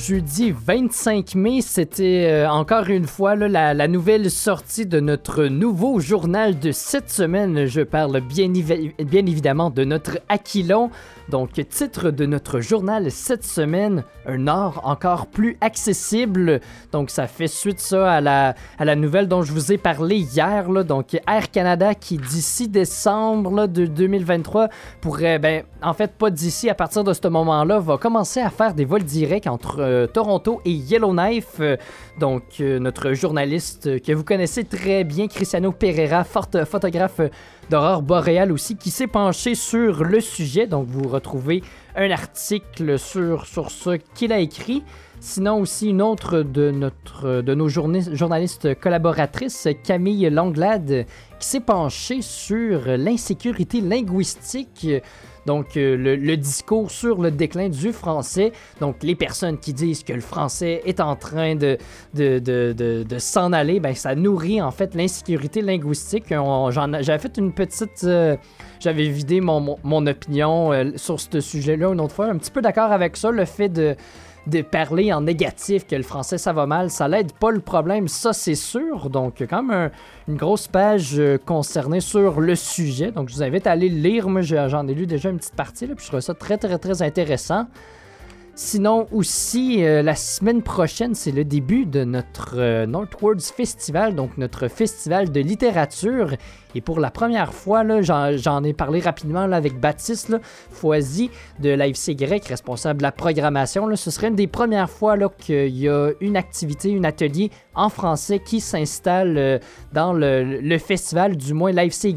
jeudi 0.00 0.50
25 0.50 1.34
mai, 1.34 1.60
c'était 1.60 2.26
euh, 2.30 2.50
encore 2.50 2.88
une 2.88 3.06
fois 3.06 3.36
la, 3.36 3.88
nouvelle 3.88 4.30
sortie 4.30 4.86
de 4.86 4.98
notre 4.98 5.44
nouveau 5.44 6.00
journal 6.00 6.58
de 6.58 6.72
cette 6.72 7.10
semaine. 7.10 7.66
Je 7.66 7.82
parle 7.82 8.20
bien, 8.20 8.48
évi- 8.48 8.94
bien 9.04 9.26
évidemment 9.26 9.68
de 9.68 9.84
notre 9.84 10.18
Aquilon. 10.28 10.90
Donc, 11.28 11.52
titre 11.68 12.10
de 12.10 12.26
notre 12.26 12.60
journal 12.60 13.10
cette 13.10 13.44
semaine, 13.44 14.02
un 14.26 14.48
or 14.48 14.80
encore 14.84 15.28
plus 15.28 15.56
accessible. 15.60 16.60
Donc, 16.90 17.10
ça 17.10 17.28
fait 17.28 17.46
suite 17.46 17.80
à 17.92 18.20
la, 18.20 18.96
nouvelle 18.96 19.28
dont 19.28 19.42
je 19.42 19.52
vous 19.52 19.70
ai 19.70 19.78
parlé 19.78 20.16
hier. 20.16 20.68
Donc, 20.84 21.14
Air 21.28 21.50
Canada 21.52 21.94
qui 21.94 22.16
d'ici 22.16 22.66
décembre 22.66 23.68
de 23.68 23.86
2023 23.86 24.68
pourrait, 25.00 25.38
ben, 25.38 25.62
en 25.82 25.94
fait, 25.94 26.12
pas 26.12 26.30
d'ici, 26.30 26.68
à 26.68 26.74
partir 26.74 27.04
de 27.04 27.12
ce 27.12 27.28
moment-là, 27.28 27.78
va 27.78 27.96
commencer 27.96 28.40
à 28.40 28.50
faire 28.50 28.74
des 28.74 28.84
vols 28.84 29.04
directs 29.04 29.46
entre 29.46 29.80
euh, 29.90 30.06
Toronto 30.06 30.60
et 30.64 30.70
Yellowknife. 30.70 31.56
Euh, 31.60 31.76
donc, 32.18 32.42
euh, 32.60 32.78
notre 32.78 33.12
journaliste 33.12 34.00
que 34.02 34.12
vous 34.12 34.24
connaissez 34.24 34.64
très 34.64 35.04
bien, 35.04 35.28
Cristiano 35.28 35.72
Pereira, 35.72 36.24
forte- 36.24 36.64
photographe 36.64 37.20
d'aurore 37.68 38.02
boréale 38.02 38.52
aussi, 38.52 38.76
qui 38.76 38.90
s'est 38.90 39.06
penché 39.06 39.54
sur 39.54 40.04
le 40.04 40.20
sujet. 40.20 40.66
Donc, 40.66 40.86
vous 40.88 41.08
retrouvez 41.08 41.62
un 41.96 42.10
article 42.10 42.98
sur, 42.98 43.46
sur 43.46 43.70
ce 43.70 43.98
qu'il 44.14 44.32
a 44.32 44.38
écrit. 44.38 44.82
Sinon, 45.22 45.60
aussi 45.60 45.90
une 45.90 46.00
autre 46.00 46.40
de, 46.42 46.70
notre, 46.70 47.42
de 47.42 47.54
nos 47.54 47.68
journalistes 47.68 48.74
collaboratrices, 48.80 49.68
Camille 49.84 50.30
Langlade, 50.30 51.04
qui 51.38 51.46
s'est 51.46 51.60
penchée 51.60 52.22
sur 52.22 52.80
l'insécurité 52.86 53.82
linguistique. 53.82 54.86
Donc, 55.50 55.76
euh, 55.76 55.96
le, 55.96 56.36
discours 56.36 56.92
sur 56.92 57.20
le 57.20 57.32
déclin 57.32 57.68
du 57.68 57.92
français. 57.92 58.52
Donc, 58.80 59.02
les 59.02 59.16
personnes 59.16 59.58
qui 59.58 59.72
disent 59.72 60.04
que 60.04 60.12
le 60.12 60.20
français 60.20 60.80
est 60.84 61.00
en 61.00 61.16
train 61.16 61.56
de, 61.56 61.76
de, 62.14 62.38
de, 62.38 62.72
de- 63.02 63.18
s'en 63.18 63.52
aller, 63.52 63.80
ben, 63.80 63.92
ça 63.96 64.14
nourrit 64.14 64.62
en 64.62 64.70
fait 64.70 64.94
l'insécurité 64.94 65.60
linguistique. 65.60 66.30
A- 66.30 66.68
J'avais 66.70 67.18
fait 67.18 67.36
une 67.36 67.52
petite. 67.52 68.04
euh, 68.04 68.36
J'avais 68.78 69.08
vidé 69.08 69.40
mon, 69.40 69.76
mon, 69.82 70.06
opinion 70.06 70.72
euh, 70.72 70.92
sur 70.94 71.18
ce 71.18 71.40
sujet-là 71.40 71.88
une 71.92 72.00
autre 72.00 72.14
fois. 72.14 72.26
Un 72.26 72.38
petit 72.38 72.52
peu 72.52 72.62
d'accord 72.62 72.92
avec 72.92 73.16
ça, 73.16 73.32
le 73.32 73.44
fait 73.44 73.68
de 73.68 73.96
de 74.46 74.62
parler 74.62 75.12
en 75.12 75.20
négatif 75.20 75.86
que 75.86 75.94
le 75.94 76.02
français 76.02 76.38
ça 76.38 76.52
va 76.52 76.66
mal, 76.66 76.90
ça 76.90 77.08
l'aide 77.08 77.32
pas 77.32 77.50
le 77.50 77.60
problème, 77.60 78.08
ça 78.08 78.32
c'est 78.32 78.54
sûr. 78.54 79.10
Donc 79.10 79.44
quand 79.48 79.62
même 79.62 79.70
un- 79.70 79.90
une 80.28 80.36
grosse 80.36 80.66
page 80.66 81.18
euh, 81.18 81.38
concernée 81.38 82.00
sur 82.00 82.40
le 82.40 82.54
sujet. 82.54 83.12
Donc 83.12 83.28
je 83.28 83.34
vous 83.34 83.42
invite 83.42 83.66
à 83.66 83.72
aller 83.72 83.88
le 83.88 83.98
lire. 84.00 84.28
Moi 84.28 84.40
j'en 84.42 84.88
ai 84.88 84.94
lu 84.94 85.06
déjà 85.06 85.28
une 85.30 85.38
petite 85.38 85.56
partie 85.56 85.86
là, 85.86 85.94
puis 85.94 86.04
je 86.04 86.10
trouve 86.10 86.20
ça 86.20 86.34
très 86.34 86.56
très 86.56 86.78
très 86.78 87.02
intéressant. 87.02 87.66
Sinon 88.56 89.06
aussi, 89.12 89.82
euh, 89.84 90.02
la 90.02 90.14
semaine 90.14 90.60
prochaine, 90.60 91.14
c'est 91.14 91.30
le 91.30 91.44
début 91.44 91.86
de 91.86 92.04
notre 92.04 92.56
euh, 92.58 92.84
Northwards 92.84 93.40
Festival, 93.40 94.14
donc 94.14 94.36
notre 94.36 94.68
festival 94.68 95.30
de 95.32 95.40
littérature. 95.40 96.34
Et 96.74 96.80
pour 96.80 97.00
la 97.00 97.10
première 97.10 97.52
fois, 97.52 97.84
j'en, 98.02 98.64
ai 98.64 98.72
parlé 98.72 99.00
rapidement 99.00 99.46
là, 99.46 99.56
avec 99.56 99.78
Baptiste 99.80 100.34
Foisy 100.70 101.30
de 101.58 101.70
l'AFC 101.70 102.16
responsable 102.46 102.98
de 102.98 103.02
la 103.02 103.12
programmation. 103.12 103.94
Ce 103.96 104.10
serait 104.10 104.28
une 104.28 104.36
des 104.36 104.46
premières 104.46 104.90
fois 104.90 105.16
qu'il 105.38 105.76
y 105.76 105.88
a 105.88 106.10
une 106.20 106.36
activité, 106.36 106.96
un 106.96 107.04
atelier 107.04 107.50
en 107.74 107.88
français 107.88 108.38
qui 108.38 108.60
s'installe 108.60 109.36
euh, 109.38 109.58
dans 109.92 110.12
le, 110.12 110.78
festival, 110.78 111.36
du 111.36 111.54
moins 111.54 111.72
l'AFC 111.72 112.14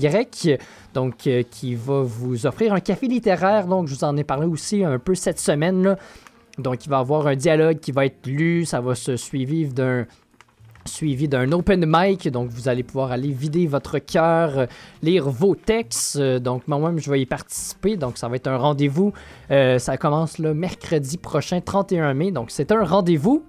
donc 0.94 1.28
euh, 1.28 1.44
qui 1.50 1.76
va 1.76 2.02
vous 2.02 2.46
offrir 2.46 2.74
un 2.74 2.80
café 2.80 3.08
littéraire. 3.08 3.68
Donc 3.68 3.88
je 3.88 3.96
vous 3.96 4.04
en 4.04 4.16
ai 4.18 4.24
parlé 4.24 4.46
aussi 4.46 4.84
un 4.84 5.00
peu 5.00 5.16
cette 5.16 5.40
semaine. 5.40 5.96
Donc 6.58 6.86
il 6.86 6.90
va 6.90 6.98
y 6.98 7.00
avoir 7.00 7.28
un 7.28 7.36
dialogue 7.36 7.80
qui 7.80 7.92
va 7.92 8.06
être 8.06 8.28
lu, 8.28 8.66
ça 8.66 8.80
va 8.80 8.94
se 8.94 9.16
suivre 9.16 9.74
d'un 9.74 10.06
suivi 10.86 11.28
d'un 11.28 11.52
open 11.52 11.86
mic, 11.88 12.28
donc 12.30 12.50
vous 12.50 12.68
allez 12.68 12.84
pouvoir 12.84 13.12
aller 13.12 13.32
vider 13.32 13.68
votre 13.68 14.00
cœur, 14.00 14.58
euh, 14.58 14.66
lire 15.02 15.30
vos 15.30 15.56
textes, 15.56 16.18
Euh, 16.18 16.40
donc 16.40 16.68
moi-même 16.68 17.00
je 17.00 17.10
vais 17.10 17.22
y 17.22 17.26
participer, 17.26 17.98
donc 17.98 18.18
ça 18.18 18.28
va 18.28 18.36
être 18.36 18.48
un 18.48 18.58
rendez-vous, 18.58 19.14
Euh, 19.52 19.80
ça 19.80 19.98
commence 19.98 20.40
le 20.40 20.54
mercredi 20.54 21.18
prochain, 21.18 21.62
31 21.62 22.14
mai, 22.14 22.32
donc 22.32 22.52
c'est 22.52 22.72
un 22.72 22.84
rendez-vous. 22.84 23.44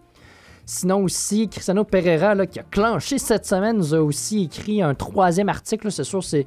Sinon 0.66 1.02
aussi, 1.02 1.48
Cristiano 1.48 1.84
Pereira, 1.84 2.34
là, 2.34 2.46
qui 2.46 2.58
a 2.58 2.62
clenché 2.62 3.18
cette 3.18 3.44
semaine, 3.44 3.76
nous 3.76 3.94
a 3.94 4.00
aussi 4.00 4.44
écrit 4.44 4.80
un 4.80 4.94
troisième 4.94 5.50
article. 5.50 5.92
C'est 5.92 6.04
sûr, 6.04 6.24
c'est, 6.24 6.46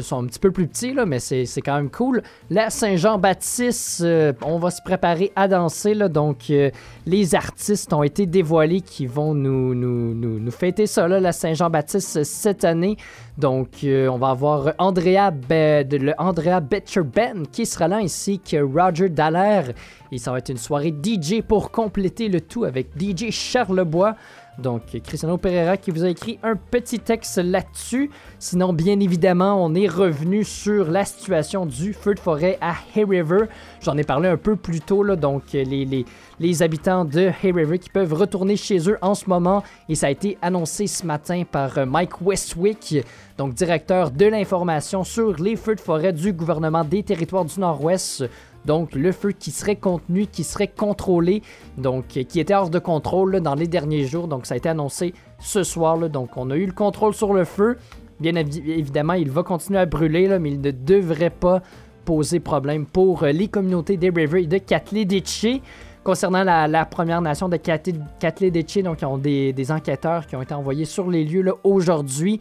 sont 0.00 0.22
un 0.22 0.26
petit 0.26 0.38
peu 0.38 0.50
plus 0.50 0.66
petits, 0.66 0.94
mais 1.06 1.18
c'est, 1.18 1.44
quand 1.60 1.76
même 1.76 1.90
cool. 1.90 2.22
La 2.48 2.70
Saint-Jean-Baptiste, 2.70 4.00
euh, 4.02 4.32
on 4.42 4.58
va 4.58 4.70
se 4.70 4.80
préparer 4.82 5.32
à 5.36 5.48
danser. 5.48 5.94
Donc, 6.08 6.50
euh, 6.50 6.70
les 7.04 7.34
artistes 7.34 7.92
ont 7.92 8.02
été 8.02 8.24
dévoilés 8.24 8.80
qui 8.80 9.06
vont 9.06 9.34
nous, 9.34 10.50
fêter 10.50 10.86
ça, 10.86 11.06
là, 11.06 11.20
la 11.20 11.32
Saint-Jean-Baptiste, 11.32 12.24
cette 12.24 12.64
année. 12.64 12.96
Donc, 13.36 13.84
euh, 13.84 14.08
on 14.08 14.18
va 14.18 14.30
avoir 14.30 14.72
Andrea, 14.78 15.30
Be- 15.30 16.14
Andrea 16.18 16.60
Betcher 16.60 17.02
Ben 17.02 17.46
qui 17.52 17.66
sera 17.66 17.86
là, 17.86 17.98
ainsi 17.98 18.40
que 18.40 18.56
Roger 18.56 19.08
Dallaire. 19.08 19.72
Et 20.12 20.18
ça 20.18 20.32
va 20.32 20.38
être 20.38 20.48
une 20.48 20.58
soirée 20.58 20.94
DJ 20.94 21.42
pour 21.42 21.70
compléter 21.70 22.28
le 22.28 22.40
tout 22.40 22.64
avec 22.64 22.88
DJ 22.98 23.30
Charlebois. 23.30 24.16
Donc, 24.58 24.82
Cristiano 25.04 25.38
Pereira 25.38 25.76
qui 25.76 25.92
vous 25.92 26.02
a 26.02 26.08
écrit 26.08 26.40
un 26.42 26.56
petit 26.56 26.98
texte 26.98 27.38
là-dessus. 27.38 28.10
Sinon, 28.40 28.72
bien 28.72 28.98
évidemment, 28.98 29.64
on 29.64 29.72
est 29.74 29.86
revenu 29.86 30.42
sur 30.42 30.90
la 30.90 31.04
situation 31.04 31.64
du 31.64 31.92
feu 31.92 32.14
de 32.14 32.18
forêt 32.18 32.58
à 32.60 32.74
Hay 32.94 33.04
River. 33.04 33.44
J'en 33.80 33.96
ai 33.96 34.02
parlé 34.02 34.28
un 34.28 34.36
peu 34.36 34.56
plus 34.56 34.80
tôt, 34.80 35.04
là, 35.04 35.14
donc 35.14 35.44
les, 35.52 35.64
les, 35.64 36.04
les 36.40 36.62
habitants 36.62 37.04
de 37.04 37.30
Hay 37.42 37.52
River 37.52 37.78
qui 37.78 37.88
peuvent 37.88 38.12
retourner 38.12 38.56
chez 38.56 38.90
eux 38.90 38.98
en 39.00 39.14
ce 39.14 39.30
moment. 39.30 39.62
Et 39.88 39.94
ça 39.94 40.08
a 40.08 40.10
été 40.10 40.36
annoncé 40.42 40.88
ce 40.88 41.06
matin 41.06 41.44
par 41.50 41.78
euh, 41.78 41.86
Mike 41.86 42.20
Westwick, 42.20 42.96
donc 43.36 43.54
directeur 43.54 44.10
de 44.10 44.26
l'information 44.26 45.04
sur 45.04 45.40
les 45.40 45.54
feux 45.54 45.76
de 45.76 45.80
forêt 45.80 46.12
du 46.12 46.32
gouvernement 46.32 46.82
des 46.82 47.04
territoires 47.04 47.44
du 47.44 47.60
Nord-Ouest. 47.60 48.24
Donc, 48.68 48.94
le 48.94 49.12
feu 49.12 49.32
qui 49.32 49.50
serait 49.50 49.76
contenu, 49.76 50.26
qui 50.26 50.44
serait 50.44 50.68
contrôlé, 50.68 51.42
donc 51.78 52.04
euh, 52.18 52.22
qui 52.22 52.38
était 52.38 52.54
hors 52.54 52.68
de 52.68 52.78
contrôle 52.78 53.40
dans 53.40 53.54
les 53.54 53.66
derniers 53.66 54.04
jours. 54.04 54.28
Donc, 54.28 54.44
ça 54.44 54.52
a 54.52 54.56
été 54.58 54.68
annoncé 54.68 55.14
ce 55.38 55.62
soir. 55.62 55.96
Donc, 56.10 56.36
on 56.36 56.50
a 56.50 56.56
eu 56.56 56.66
le 56.66 56.72
contrôle 56.72 57.14
sur 57.14 57.32
le 57.32 57.44
feu. 57.44 57.78
Bien 58.20 58.32
évi- 58.32 58.68
évidemment, 58.68 59.14
il 59.14 59.30
va 59.30 59.42
continuer 59.42 59.78
à 59.78 59.86
brûler, 59.86 60.38
mais 60.38 60.50
il 60.50 60.60
ne 60.60 60.70
devrait 60.70 61.30
pas 61.30 61.62
poser 62.04 62.40
problème 62.40 62.84
pour 62.84 63.22
euh, 63.22 63.32
les 63.32 63.48
communautés 63.48 63.96
des 63.96 64.08
et 64.08 64.46
de 64.46 64.58
Katleditché. 64.58 65.62
Concernant 66.04 66.44
la, 66.44 66.84
Première 66.84 67.22
Nation 67.22 67.48
de 67.48 67.56
Katleditché, 67.56 68.82
donc, 68.82 69.00
ils 69.00 69.06
ont 69.06 69.16
des, 69.16 69.72
enquêteurs 69.72 70.26
qui 70.26 70.36
ont 70.36 70.42
été 70.42 70.52
envoyés 70.52 70.84
sur 70.84 71.08
les 71.08 71.24
lieux 71.24 71.54
aujourd'hui. 71.64 72.38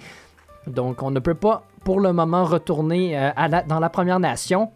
Donc, 0.68 1.04
on 1.04 1.12
ne 1.12 1.22
peut 1.22 1.36
pas 1.36 1.64
pour 1.86 2.02
le 2.02 2.12
moment 2.12 2.44
retourner 2.44 3.18
euh, 3.18 3.32
dans 3.70 3.80
la 3.80 3.90
Première 3.90 4.20
Nation. 4.20 4.72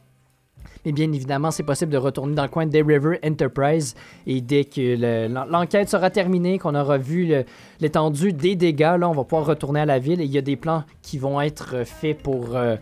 Mais 0.85 0.91
bien 0.91 1.11
évidemment, 1.11 1.51
c'est 1.51 1.63
possible 1.63 1.91
de 1.91 1.97
retourner 1.97 2.33
dans 2.33 2.43
le 2.43 2.49
coin 2.49 2.65
des 2.65 2.81
River 2.81 3.19
Enterprise. 3.23 3.95
Et 4.25 4.41
dès 4.41 4.63
que 4.65 4.81
le- 4.81 5.27
l'en- 5.33 5.45
l'enquête 5.45 5.89
sera 5.89 6.09
terminée, 6.09 6.57
qu'on 6.57 6.73
aura 6.75 6.97
vu 6.97 7.31
l'étendue 7.79 8.33
des 8.33 8.55
dégâts, 8.55 8.97
là, 8.99 9.07
on 9.09 9.13
va 9.13 9.23
pouvoir 9.23 9.45
retourner 9.47 9.81
à 9.81 9.85
la 9.85 9.99
ville. 9.99 10.21
Et 10.21 10.25
il 10.25 10.31
y 10.31 10.37
a 10.37 10.41
des 10.41 10.55
plans 10.55 10.83
qui 11.01 11.17
vont 11.17 11.39
être 11.41 11.83
faits 11.85 12.17
pour, 12.23 12.55
euh, 12.55 12.77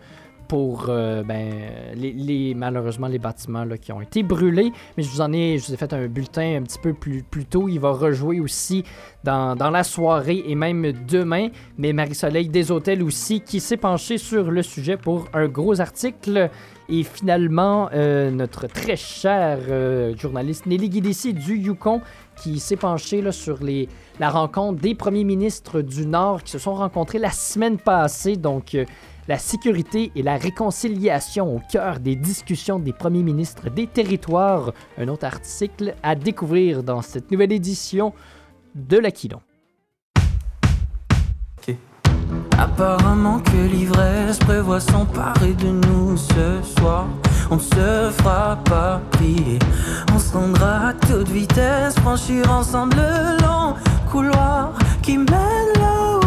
pour 0.50 0.86
euh, 0.88 1.22
ben, 1.22 1.52
les, 1.94 2.54
malheureusement 2.56 3.06
les 3.06 3.20
bâtiments 3.20 3.62
là, 3.62 3.78
qui 3.78 3.92
ont 3.92 4.00
été 4.00 4.24
brûlés. 4.24 4.72
Mais 4.96 5.04
je 5.04 5.08
vous 5.08 5.20
en 5.20 5.32
ai, 5.32 5.58
je 5.58 5.68
vous 5.68 5.74
ai 5.74 5.76
fait 5.76 5.92
un 5.92 6.08
bulletin 6.08 6.56
un 6.56 6.62
petit 6.62 6.80
peu 6.80 6.92
plus, 6.92 7.22
plus 7.22 7.44
tôt. 7.44 7.68
Il 7.68 7.78
va 7.78 7.92
rejouer 7.92 8.40
aussi 8.40 8.82
dans, 9.22 9.54
dans 9.54 9.70
la 9.70 9.84
soirée 9.84 10.42
et 10.44 10.56
même 10.56 10.90
demain. 11.06 11.50
Mais 11.78 11.92
Marie-Soleil 11.92 12.48
des 12.48 12.72
Hôtels 12.72 13.04
aussi 13.04 13.42
qui 13.42 13.60
s'est 13.60 13.76
penchée 13.76 14.18
sur 14.18 14.50
le 14.50 14.62
sujet 14.62 14.96
pour 14.96 15.28
un 15.34 15.46
gros 15.46 15.80
article. 15.80 16.50
Et 16.88 17.04
finalement, 17.04 17.88
euh, 17.94 18.32
notre 18.32 18.66
très 18.66 18.96
cher 18.96 19.60
euh, 19.68 20.16
journaliste 20.16 20.66
Nelly 20.66 20.88
Guidici 20.88 21.32
du 21.32 21.58
Yukon 21.58 22.00
qui 22.42 22.58
s'est 22.58 22.74
penché 22.74 23.22
là, 23.22 23.30
sur 23.30 23.62
les, 23.62 23.88
la 24.18 24.30
rencontre 24.30 24.80
des 24.80 24.96
premiers 24.96 25.22
ministres 25.22 25.80
du 25.80 26.06
Nord 26.06 26.42
qui 26.42 26.50
se 26.50 26.58
sont 26.58 26.74
rencontrés 26.74 27.20
la 27.20 27.30
semaine 27.30 27.78
passée. 27.78 28.34
Donc, 28.34 28.76
la 29.30 29.38
sécurité 29.38 30.10
et 30.16 30.24
la 30.24 30.36
réconciliation 30.36 31.54
au 31.54 31.60
cœur 31.70 32.00
des 32.00 32.16
discussions 32.16 32.80
des 32.80 32.92
premiers 32.92 33.22
ministres 33.22 33.70
des 33.70 33.86
territoires. 33.86 34.72
Un 34.98 35.06
autre 35.06 35.24
article 35.24 35.94
à 36.02 36.16
découvrir 36.16 36.82
dans 36.82 37.00
cette 37.00 37.30
nouvelle 37.30 37.52
édition 37.52 38.12
de 38.74 38.98
l'Aquilon. 38.98 39.40
Apparemment 42.58 43.38
que 43.38 43.72
l'ivresse 43.72 44.38
prévoit 44.40 44.80
s'emparer 44.80 45.52
de 45.52 45.68
nous 45.68 46.16
ce 46.16 46.60
soir. 46.62 47.06
On 47.52 47.58
se 47.60 48.10
fera 48.18 48.56
pas 48.64 49.00
prier. 49.12 49.60
On 50.12 50.18
se 50.18 50.32
rendra 50.32 50.88
à 50.88 50.94
toute 50.94 51.28
vitesse, 51.28 51.94
franchir 52.00 52.50
ensemble 52.50 52.96
le 52.96 53.42
long 53.44 53.74
couloir 54.10 54.72
qui 55.02 55.18
mène 55.18 55.72
là 55.78 56.19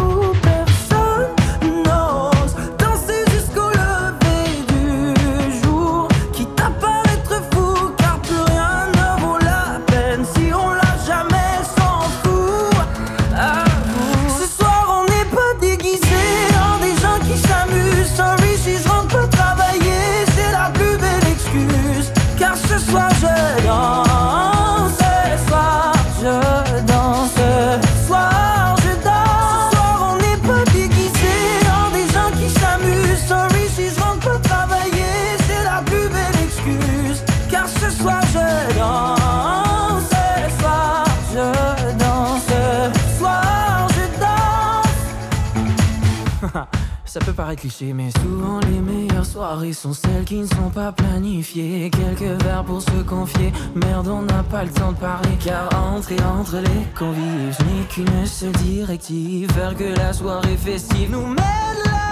ça 47.14 47.20
peut 47.20 47.32
paraître 47.32 47.60
cliché, 47.60 47.92
mais 47.92 48.10
souvent 48.20 48.58
les 48.58 48.80
meilleures 48.80 49.24
soirées 49.24 49.72
sont 49.72 49.92
celles 49.92 50.24
qui 50.24 50.38
ne 50.38 50.46
sont 50.46 50.70
pas 50.74 50.90
planifiées. 50.90 51.88
Quelques 51.88 52.42
verres 52.42 52.64
pour 52.64 52.82
se 52.82 53.02
confier, 53.06 53.52
merde, 53.76 54.08
on 54.08 54.22
n'a 54.22 54.42
pas 54.42 54.64
le 54.64 54.70
temps 54.70 54.90
de 54.90 54.96
parler. 54.96 55.30
Car 55.44 55.68
entrer 55.80 56.16
entre 56.24 56.56
les 56.56 56.84
convives, 56.98 57.56
je 57.56 57.64
n'ai 57.66 57.84
qu'une 57.88 58.26
seule 58.26 58.50
directive 58.50 59.48
faire 59.52 59.76
que 59.76 59.96
la 59.96 60.12
soirée 60.12 60.56
festive 60.56 61.12
nous 61.12 61.28
mène 61.28 61.36
là 61.84 62.03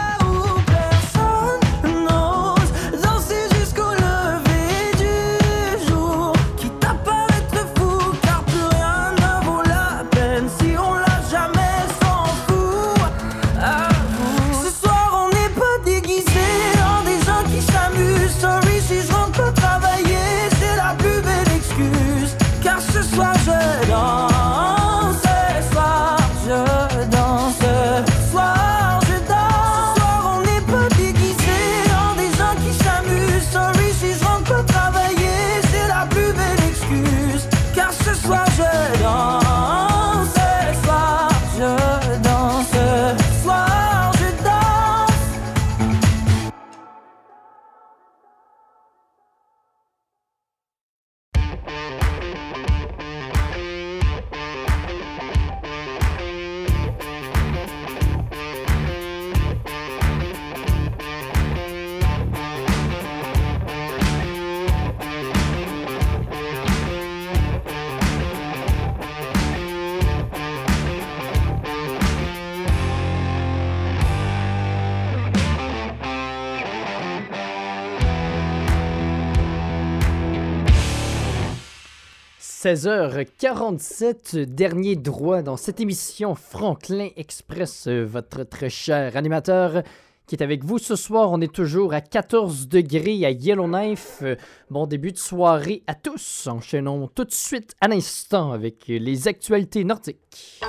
16h47, 82.75 84.47
dernier 84.47 84.97
droit 84.97 85.43
dans 85.43 85.59
cette 85.59 85.79
émission 85.79 86.35
Franklin 86.35 87.09
Express, 87.19 87.87
votre 87.87 88.45
très 88.45 88.71
cher 88.71 89.15
animateur 89.15 89.83
qui 90.27 90.37
est 90.37 90.43
avec 90.43 90.65
vous 90.65 90.79
ce 90.79 90.97
soir. 90.97 91.31
On 91.33 91.43
est 91.43 91.53
toujours 91.53 91.93
à 91.93 92.01
14 92.01 92.69
degrés 92.69 93.27
à 93.27 93.31
Yellowknife. 93.31 94.23
Bon 94.71 94.87
début 94.87 95.13
de 95.13 95.19
soirée 95.19 95.83
à 95.87 95.95
tous. 95.95 96.47
Enchaînons 96.47 97.11
tout 97.15 97.25
de 97.27 97.33
suite 97.33 97.75
à 97.83 97.89
l'instant 97.89 98.53
avec 98.53 98.87
les 98.89 99.29
actualités 99.29 99.85
nordiques. 99.85 100.63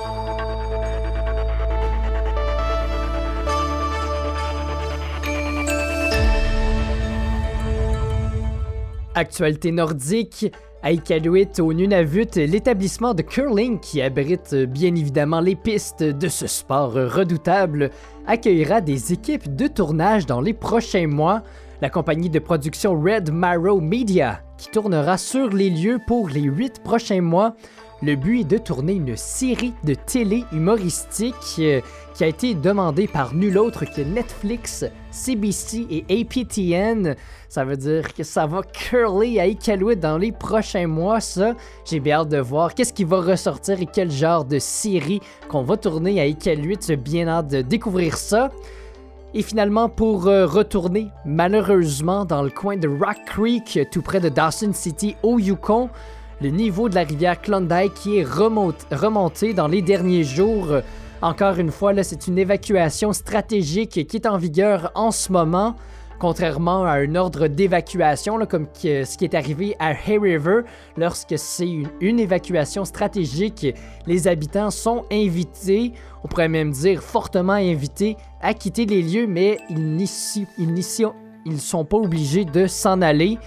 Actualité 9.14 9.70
nordique, 9.72 10.52
à 10.84 11.62
au 11.62 11.72
Nunavut, 11.72 12.28
l'établissement 12.36 13.14
de 13.14 13.22
curling 13.22 13.80
qui 13.80 14.02
abrite 14.02 14.50
euh, 14.52 14.66
bien 14.66 14.94
évidemment 14.94 15.40
les 15.40 15.56
pistes 15.56 16.02
de 16.02 16.28
ce 16.28 16.46
sport 16.46 16.92
redoutable 16.92 17.90
accueillera 18.26 18.82
des 18.82 19.14
équipes 19.14 19.56
de 19.56 19.66
tournage 19.66 20.26
dans 20.26 20.42
les 20.42 20.52
prochains 20.52 21.06
mois. 21.06 21.42
La 21.80 21.88
compagnie 21.88 22.28
de 22.28 22.38
production 22.38 23.00
Red 23.00 23.32
Marrow 23.32 23.80
Media 23.80 24.42
qui 24.58 24.68
tournera 24.68 25.16
sur 25.16 25.48
les 25.48 25.70
lieux 25.70 26.00
pour 26.06 26.28
les 26.28 26.42
huit 26.42 26.82
prochains 26.84 27.22
mois. 27.22 27.56
Le 28.02 28.16
but 28.16 28.40
est 28.40 28.44
de 28.44 28.58
tourner 28.58 28.94
une 28.94 29.16
série 29.16 29.72
de 29.84 29.94
télé 29.94 30.44
humoristique 30.52 31.34
euh, 31.60 31.80
qui 32.14 32.24
a 32.24 32.26
été 32.26 32.54
demandée 32.54 33.06
par 33.06 33.34
nul 33.34 33.56
autre 33.56 33.84
que 33.84 34.02
Netflix, 34.02 34.84
CBC 35.10 35.86
et 35.90 36.20
APTN. 36.20 37.14
Ça 37.48 37.64
veut 37.64 37.76
dire 37.76 38.12
que 38.12 38.22
ça 38.22 38.46
va 38.46 38.62
curler 38.62 39.38
à 39.38 39.46
Iqaluit 39.46 39.96
dans 39.96 40.18
les 40.18 40.32
prochains 40.32 40.88
mois, 40.88 41.20
ça. 41.20 41.54
J'ai 41.84 42.00
bien 42.00 42.20
hâte 42.20 42.28
de 42.28 42.38
voir 42.38 42.74
qu'est-ce 42.74 42.92
qui 42.92 43.04
va 43.04 43.20
ressortir 43.20 43.80
et 43.80 43.86
quel 43.86 44.10
genre 44.10 44.44
de 44.44 44.58
série 44.58 45.20
qu'on 45.48 45.62
va 45.62 45.76
tourner 45.76 46.20
à 46.20 46.26
Iqaluit. 46.26 46.78
J'ai 46.86 46.96
bien 46.96 47.28
hâte 47.28 47.48
de 47.48 47.62
découvrir 47.62 48.16
ça. 48.16 48.50
Et 49.34 49.42
finalement, 49.42 49.88
pour 49.88 50.26
euh, 50.26 50.46
retourner 50.46 51.08
malheureusement 51.24 52.24
dans 52.24 52.42
le 52.42 52.50
coin 52.50 52.76
de 52.76 52.88
Rock 52.88 53.18
Creek, 53.26 53.80
tout 53.90 54.02
près 54.02 54.20
de 54.20 54.28
Dawson 54.28 54.72
City 54.72 55.16
au 55.22 55.38
Yukon, 55.38 55.90
le 56.40 56.50
niveau 56.50 56.88
de 56.88 56.94
la 56.94 57.02
rivière 57.02 57.40
Klondike 57.40 57.94
qui 57.94 58.18
est 58.18 58.24
remont- 58.24 58.74
remonté 58.90 59.54
dans 59.54 59.68
les 59.68 59.82
derniers 59.82 60.24
jours. 60.24 60.68
Encore 61.22 61.58
une 61.58 61.70
fois, 61.70 62.02
c'est 62.02 62.26
une 62.26 62.38
évacuation 62.38 63.12
stratégique 63.12 64.06
qui 64.06 64.16
est 64.16 64.26
en 64.26 64.36
vigueur 64.36 64.90
en 64.94 65.10
ce 65.10 65.32
moment. 65.32 65.74
Contrairement 66.18 66.84
à 66.84 66.92
un 66.92 67.16
ordre 67.16 67.48
d'évacuation, 67.48 68.38
comme 68.46 68.66
ce 68.74 69.16
qui 69.16 69.24
est 69.24 69.34
arrivé 69.34 69.74
à 69.78 69.92
Hay 69.92 70.18
River, 70.18 70.60
lorsque 70.96 71.36
c'est 71.36 71.68
une, 72.00 72.20
évacuation 72.20 72.84
stratégique, 72.84 73.66
les 74.06 74.28
habitants 74.28 74.70
sont 74.70 75.04
invités, 75.10 75.92
on 76.22 76.28
pourrait 76.28 76.48
même 76.48 76.70
dire 76.70 77.02
fortement 77.02 77.52
invités, 77.54 78.16
à 78.40 78.54
quitter 78.54 78.86
les 78.86 79.02
lieux, 79.02 79.26
mais 79.26 79.58
ils 79.68 79.96
n'y 79.96 80.06
sont 80.06 81.84
pas 81.84 81.96
obligés 81.96 82.44
de 82.44 82.66
s'en 82.66 83.02
aller. 83.02 83.38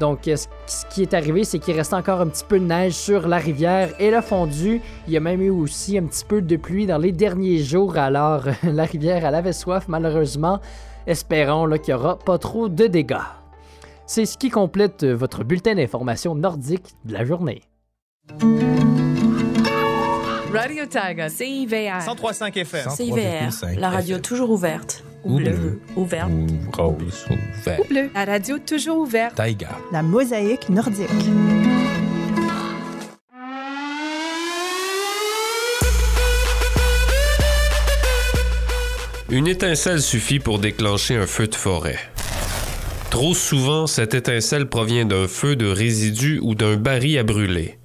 Donc, 0.00 0.26
euh, 0.26 0.36
ce 0.66 0.86
qui 0.86 1.02
est 1.02 1.12
arrivé, 1.12 1.44
c'est 1.44 1.58
qu'il 1.58 1.76
reste 1.76 1.92
encore 1.92 2.22
un 2.22 2.26
petit 2.26 2.44
peu 2.44 2.58
de 2.58 2.64
neige 2.64 2.94
sur 2.94 3.28
la 3.28 3.36
rivière. 3.36 3.90
Elle 4.00 4.14
a 4.14 4.22
fondu. 4.22 4.80
Il 5.06 5.12
y 5.12 5.16
a 5.18 5.20
même 5.20 5.42
eu 5.42 5.50
aussi 5.50 5.98
un 5.98 6.04
petit 6.04 6.24
peu 6.24 6.40
de 6.40 6.56
pluie 6.56 6.86
dans 6.86 6.96
les 6.96 7.12
derniers 7.12 7.58
jours. 7.58 7.98
Alors, 7.98 8.44
la 8.62 8.84
rivière, 8.84 9.24
elle 9.24 9.34
avait 9.34 9.52
soif, 9.52 9.84
malheureusement. 9.88 10.58
Espérons 11.06 11.68
qu'il 11.78 11.94
n'y 11.94 12.00
aura 12.00 12.18
pas 12.18 12.38
trop 12.38 12.68
de 12.68 12.86
dégâts. 12.86 13.16
C'est 14.06 14.24
ce 14.24 14.38
qui 14.38 14.48
complète 14.48 15.04
euh, 15.04 15.14
votre 15.14 15.44
bulletin 15.44 15.74
d'information 15.74 16.34
nordique 16.34 16.94
de 17.04 17.12
la 17.12 17.24
journée. 17.24 17.62
Radio 20.52 20.84
Tiger. 20.86 21.28
CIVR. 21.28 22.00
103.5 22.00 22.58
FM. 22.58 22.90
CIVR, 22.90 23.78
la 23.78 23.90
radio 23.90 24.18
toujours 24.18 24.50
ouverte. 24.50 25.04
Ou 25.24 25.36
bleue. 25.36 25.80
Ouverte. 25.96 26.30
Rose, 26.72 27.26
Ou 27.30 27.84
bleu. 27.88 28.10
La 28.14 28.24
radio 28.24 28.58
toujours 28.58 28.98
ouverte. 28.98 29.34
Taiga. 29.34 29.70
La 29.92 30.02
mosaïque 30.02 30.68
nordique. 30.68 31.08
Une 39.30 39.46
étincelle 39.46 40.02
suffit 40.02 40.40
pour 40.40 40.58
déclencher 40.58 41.16
un 41.16 41.26
feu 41.26 41.46
de 41.46 41.54
forêt. 41.54 41.98
Trop 43.10 43.34
souvent, 43.34 43.86
cette 43.86 44.14
étincelle 44.14 44.68
provient 44.68 45.04
d'un 45.04 45.28
feu 45.28 45.54
de 45.54 45.66
résidus 45.66 46.40
ou 46.42 46.54
d'un 46.54 46.76
baril 46.76 47.18
à 47.18 47.22
brûler. 47.22 47.78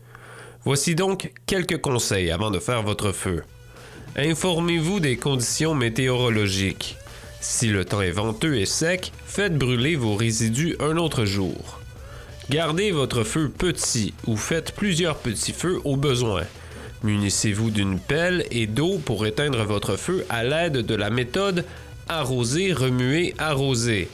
Voici 0.64 0.96
donc 0.96 1.32
quelques 1.46 1.80
conseils 1.82 2.32
avant 2.32 2.50
de 2.50 2.60
faire 2.60 2.82
votre 2.82 3.12
feu. 3.12 3.44
Informez-vous 4.16 5.00
des 5.00 5.18
conditions 5.18 5.76
météorologiques. 5.76 6.98
Si 7.48 7.68
le 7.68 7.86
temps 7.86 8.02
est 8.02 8.10
venteux 8.10 8.58
et 8.58 8.66
sec, 8.66 9.12
faites 9.24 9.56
brûler 9.56 9.96
vos 9.96 10.16
résidus 10.16 10.76
un 10.80 10.98
autre 10.98 11.26
jour. 11.26 11.80
Gardez 12.50 12.92
votre 12.92 13.24
feu 13.24 13.50
petit 13.56 14.16
ou 14.26 14.36
faites 14.36 14.72
plusieurs 14.72 15.18
petits 15.18 15.54
feux 15.54 15.80
au 15.84 15.96
besoin. 15.96 16.42
Munissez-vous 17.04 17.70
d'une 17.70 18.00
pelle 18.00 18.46
et 18.50 18.66
d'eau 18.66 18.98
pour 18.98 19.28
éteindre 19.28 19.64
votre 19.64 19.96
feu 19.96 20.26
à 20.28 20.44
l'aide 20.44 20.80
de 20.80 20.96
la 20.96 21.12
méthode 21.12 21.66
arroser, 22.10 22.74
remuer, 22.74 23.36
arroser. 23.38 24.10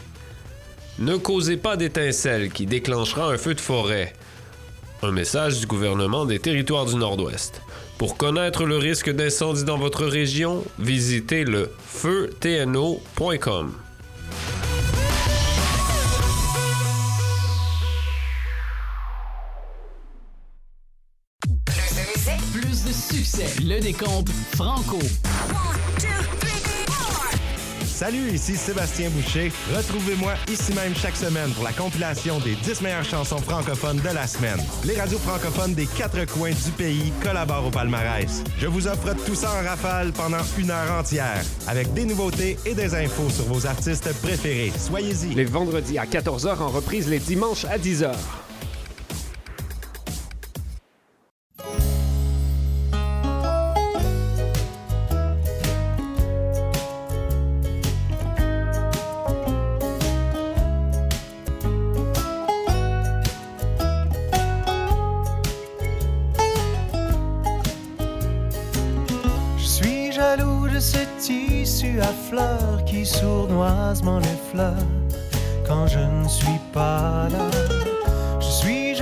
Ne 1.00 1.16
causez 1.16 1.56
pas 1.56 1.78
d'étincelle 1.78 2.52
qui 2.52 2.66
déclenchera 2.66 3.32
un 3.32 3.38
feu 3.38 3.56
de 3.56 3.62
forêt. 3.62 4.14
Un 5.04 5.12
message 5.12 5.62
du 5.62 5.68
gouvernement 5.68 6.26
des 6.26 6.40
territoires 6.40 6.86
du 6.86 6.96
Nord-Ouest. 6.96 7.62
Pour 8.02 8.18
connaître 8.18 8.66
le 8.66 8.78
risque 8.78 9.12
d'incendie 9.12 9.64
dans 9.64 9.78
votre 9.78 10.08
région, 10.08 10.64
visitez 10.80 11.44
le 11.44 11.70
feutno.com. 11.86 13.74
Plus 22.52 22.86
de 22.86 22.92
succès, 22.92 23.62
le 23.64 23.80
décompte 23.80 24.32
franco. 24.56 24.98
Salut, 28.02 28.32
ici 28.32 28.56
Sébastien 28.56 29.12
Boucher. 29.12 29.52
Retrouvez-moi 29.78 30.34
ici 30.52 30.74
même 30.74 30.96
chaque 30.96 31.16
semaine 31.16 31.52
pour 31.52 31.64
la 31.64 31.72
compilation 31.72 32.40
des 32.40 32.56
10 32.56 32.82
meilleures 32.82 33.04
chansons 33.04 33.38
francophones 33.38 34.00
de 34.00 34.10
la 34.10 34.26
semaine. 34.26 34.58
Les 34.86 35.00
radios 35.00 35.20
francophones 35.20 35.76
des 35.76 35.86
quatre 35.86 36.26
coins 36.26 36.50
du 36.50 36.72
pays 36.72 37.14
collaborent 37.24 37.68
au 37.68 37.70
palmarès. 37.70 38.44
Je 38.58 38.66
vous 38.66 38.88
offre 38.88 39.14
tout 39.24 39.36
ça 39.36 39.52
en 39.52 39.64
rafale 39.64 40.14
pendant 40.14 40.42
une 40.58 40.72
heure 40.72 41.00
entière, 41.00 41.44
avec 41.68 41.94
des 41.94 42.06
nouveautés 42.06 42.58
et 42.66 42.74
des 42.74 42.96
infos 42.96 43.30
sur 43.30 43.46
vos 43.46 43.68
artistes 43.68 44.12
préférés. 44.24 44.74
Soyez-y. 44.80 45.36
Les 45.36 45.46
vendredis 45.46 46.00
à 46.00 46.06
14h 46.06 46.58
en 46.58 46.70
reprise 46.70 47.08
les 47.08 47.20
dimanches 47.20 47.66
à 47.66 47.78
10h. 47.78 48.16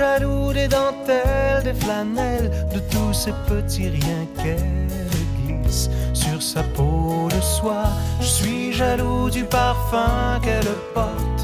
Jaloux 0.00 0.50
des 0.54 0.66
dentelles, 0.66 1.62
des 1.62 1.74
flanelles, 1.74 2.50
de 2.74 2.80
tous 2.92 3.12
ces 3.12 3.34
petits 3.50 3.90
riens 3.90 4.26
qu'elle 4.36 4.88
glisse 5.36 5.90
sur 6.14 6.40
sa 6.40 6.62
peau 6.74 7.28
de 7.34 7.40
soie. 7.42 7.90
Je 8.18 8.30
suis 8.38 8.72
jaloux 8.72 9.28
du 9.28 9.44
parfum 9.44 10.40
qu'elle 10.42 10.74
porte, 10.94 11.42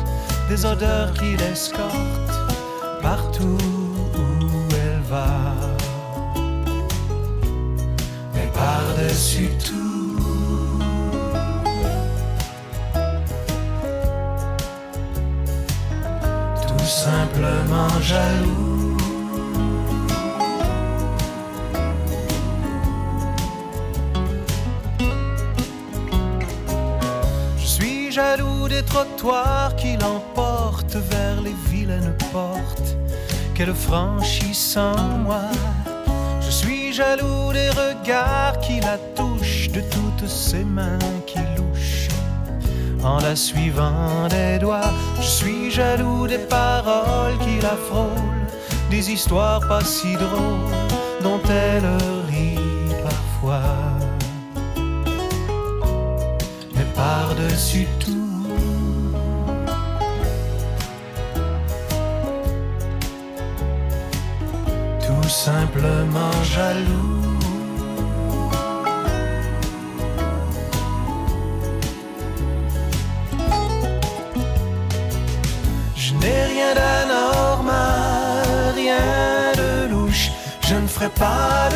des 0.49 0.65
odeurs 0.65 1.13
qui 1.19 1.37
l'escortent 1.37 2.39
partout 3.03 3.59
où 4.21 4.59
elle 4.85 5.03
va. 5.15 5.35
Mais 8.33 8.49
par-dessus 8.55 9.51
tout, 9.67 9.86
simplement 17.07 17.95
jaloux. 18.01 18.97
Je 27.59 27.67
suis 27.67 28.11
jaloux 28.11 28.67
des 28.69 28.83
trottoirs 28.83 29.77
qui 29.77 29.97
l'emportent 29.97 31.01
vers 31.13 31.39
les 31.47 31.57
vilaines 31.71 32.17
portes 32.33 32.91
qu'elle 33.55 33.75
franchit 33.75 34.55
sans 34.55 34.97
moi. 35.27 35.47
Je 36.41 36.51
suis 36.51 36.93
jaloux 36.93 37.53
des 37.53 37.71
regards 37.85 38.59
qui 38.65 38.81
la 38.81 38.99
touchent, 39.19 39.69
de 39.71 39.83
toutes 39.95 40.29
ses 40.29 40.65
mains 40.65 41.11
qui 41.29 41.39
louchent 41.57 42.09
en 43.05 43.19
la 43.21 43.37
suivant 43.37 44.27
des 44.29 44.59
doigts. 44.59 44.93
Je 45.21 45.31
suis 45.41 45.56
jaloux 45.77 46.27
des 46.27 46.39
paroles 46.39 47.37
qui 47.45 47.61
la 47.61 47.77
frôlent, 47.89 48.47
des 48.91 49.11
histoires 49.11 49.61
pas 49.69 49.85
si 49.85 50.15
drôles 50.15 50.73
dont 51.23 51.41
elle 51.51 51.89
rit 52.31 52.95
parfois. 53.09 53.75
Mais 56.75 56.89
par-dessus 56.95 57.87
tout, 58.01 58.47
tout 65.07 65.29
simplement 65.29 66.37
jaloux. 66.55 67.26
Ferai 80.97 81.11
pas 81.11 81.76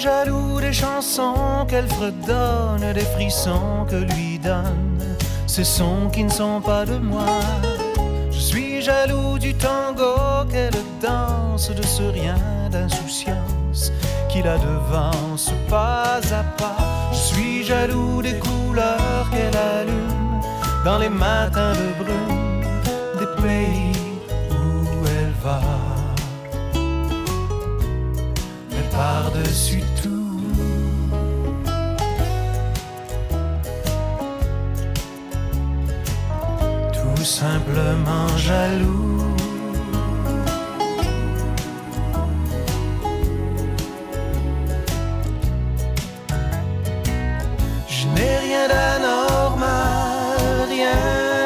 jaloux 0.00 0.60
des 0.60 0.72
chansons 0.72 1.66
qu'elle 1.68 1.88
fredonne, 1.88 2.92
des 2.94 3.08
frissons 3.14 3.86
que 3.88 3.96
lui 3.96 4.38
donne 4.38 5.16
ces 5.46 5.64
sons 5.64 6.08
qui 6.12 6.24
ne 6.24 6.30
sont 6.30 6.60
pas 6.60 6.86
de 6.86 6.96
moi. 6.96 7.40
Je 8.30 8.38
suis 8.38 8.80
jaloux 8.80 9.38
du 9.38 9.54
tango 9.54 10.46
qu'elle 10.50 10.80
danse, 11.02 11.70
de 11.70 11.82
ce 11.82 12.02
rien 12.02 12.38
d'insouciance 12.70 13.92
qui 14.28 14.42
la 14.42 14.56
devance 14.58 15.52
pas 15.68 16.20
à 16.32 16.42
pas. 16.56 16.76
Je 17.12 17.18
suis 17.18 17.64
jaloux 17.64 18.22
des 18.22 18.38
couleurs 18.38 19.28
qu'elle 19.30 19.56
allume 19.56 20.40
dans 20.84 20.98
les 20.98 21.10
matins 21.10 21.72
de 21.72 22.02
brume 22.02 22.64
des 23.18 23.42
pays 23.42 23.92
où 24.50 25.06
elle 25.06 25.34
va. 25.42 25.79
Par-dessus 29.00 29.82
tout, 30.02 30.36
tout 36.98 37.24
simplement 37.24 38.28
jaloux. 38.36 39.36
Je 47.94 48.02
n'ai 48.14 48.34
rien 48.46 48.64
d'anormal, 48.72 50.38
rien 50.74 51.00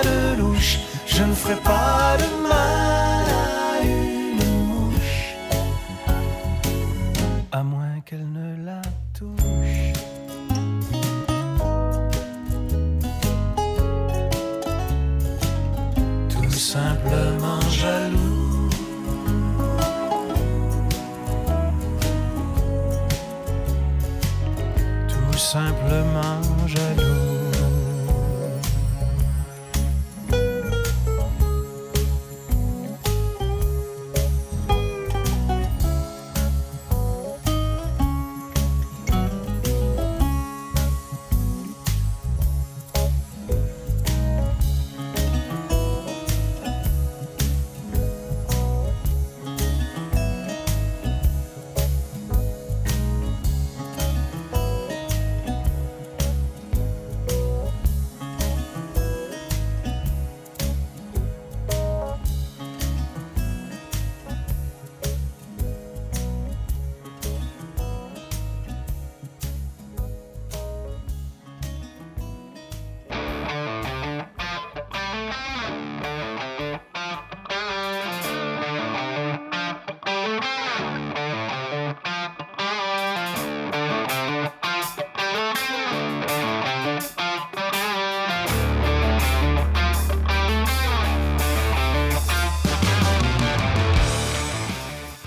de 0.09 0.19
louche. 0.41 0.75
Je 1.07 1.23
ne 1.23 1.35
ferai 1.41 1.57
pas 1.71 1.84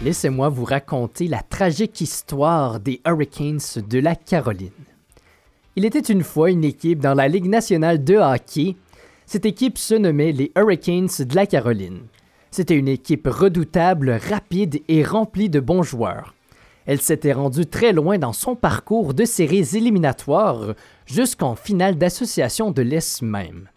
laissez-moi 0.08 0.48
vous 0.48 0.64
raconter 0.64 1.28
la 1.28 1.42
tragique 1.42 2.00
histoire 2.00 2.80
des 2.80 3.02
Hurricanes 3.06 3.60
de 3.90 4.00
la 4.00 4.16
Caroline. 4.16 4.72
Il 5.76 5.84
était 5.84 6.00
une 6.00 6.24
fois 6.24 6.50
une 6.50 6.64
équipe 6.64 7.00
dans 7.02 7.14
la 7.14 7.28
Ligue 7.28 7.50
nationale 7.50 8.02
de 8.02 8.16
hockey. 8.16 8.78
Cette 9.26 9.46
équipe 9.46 9.78
se 9.78 9.96
nommait 9.96 10.32
les 10.32 10.54
Hurricanes 10.56 11.10
de 11.20 11.36
la 11.36 11.46
Caroline. 11.46 12.04
C'était 12.52 12.78
une 12.78 12.88
équipe 12.88 13.28
redoutable, 13.28 14.12
rapide 14.12 14.82
et 14.88 15.04
remplie 15.04 15.50
de 15.50 15.60
bons 15.60 15.84
joueurs. 15.84 16.34
Elle 16.86 17.02
s'était 17.02 17.34
rendue 17.34 17.66
très 17.66 17.92
loin 17.92 18.18
dans 18.18 18.32
son 18.32 18.56
parcours 18.56 19.14
de 19.14 19.26
séries 19.26 19.76
éliminatoires 19.76 20.74
jusqu'en 21.06 21.58
finale 21.58 21.98
d'association 21.98 22.72
de 22.72 22.82
l'Est 22.82 23.24
même. 23.24 23.68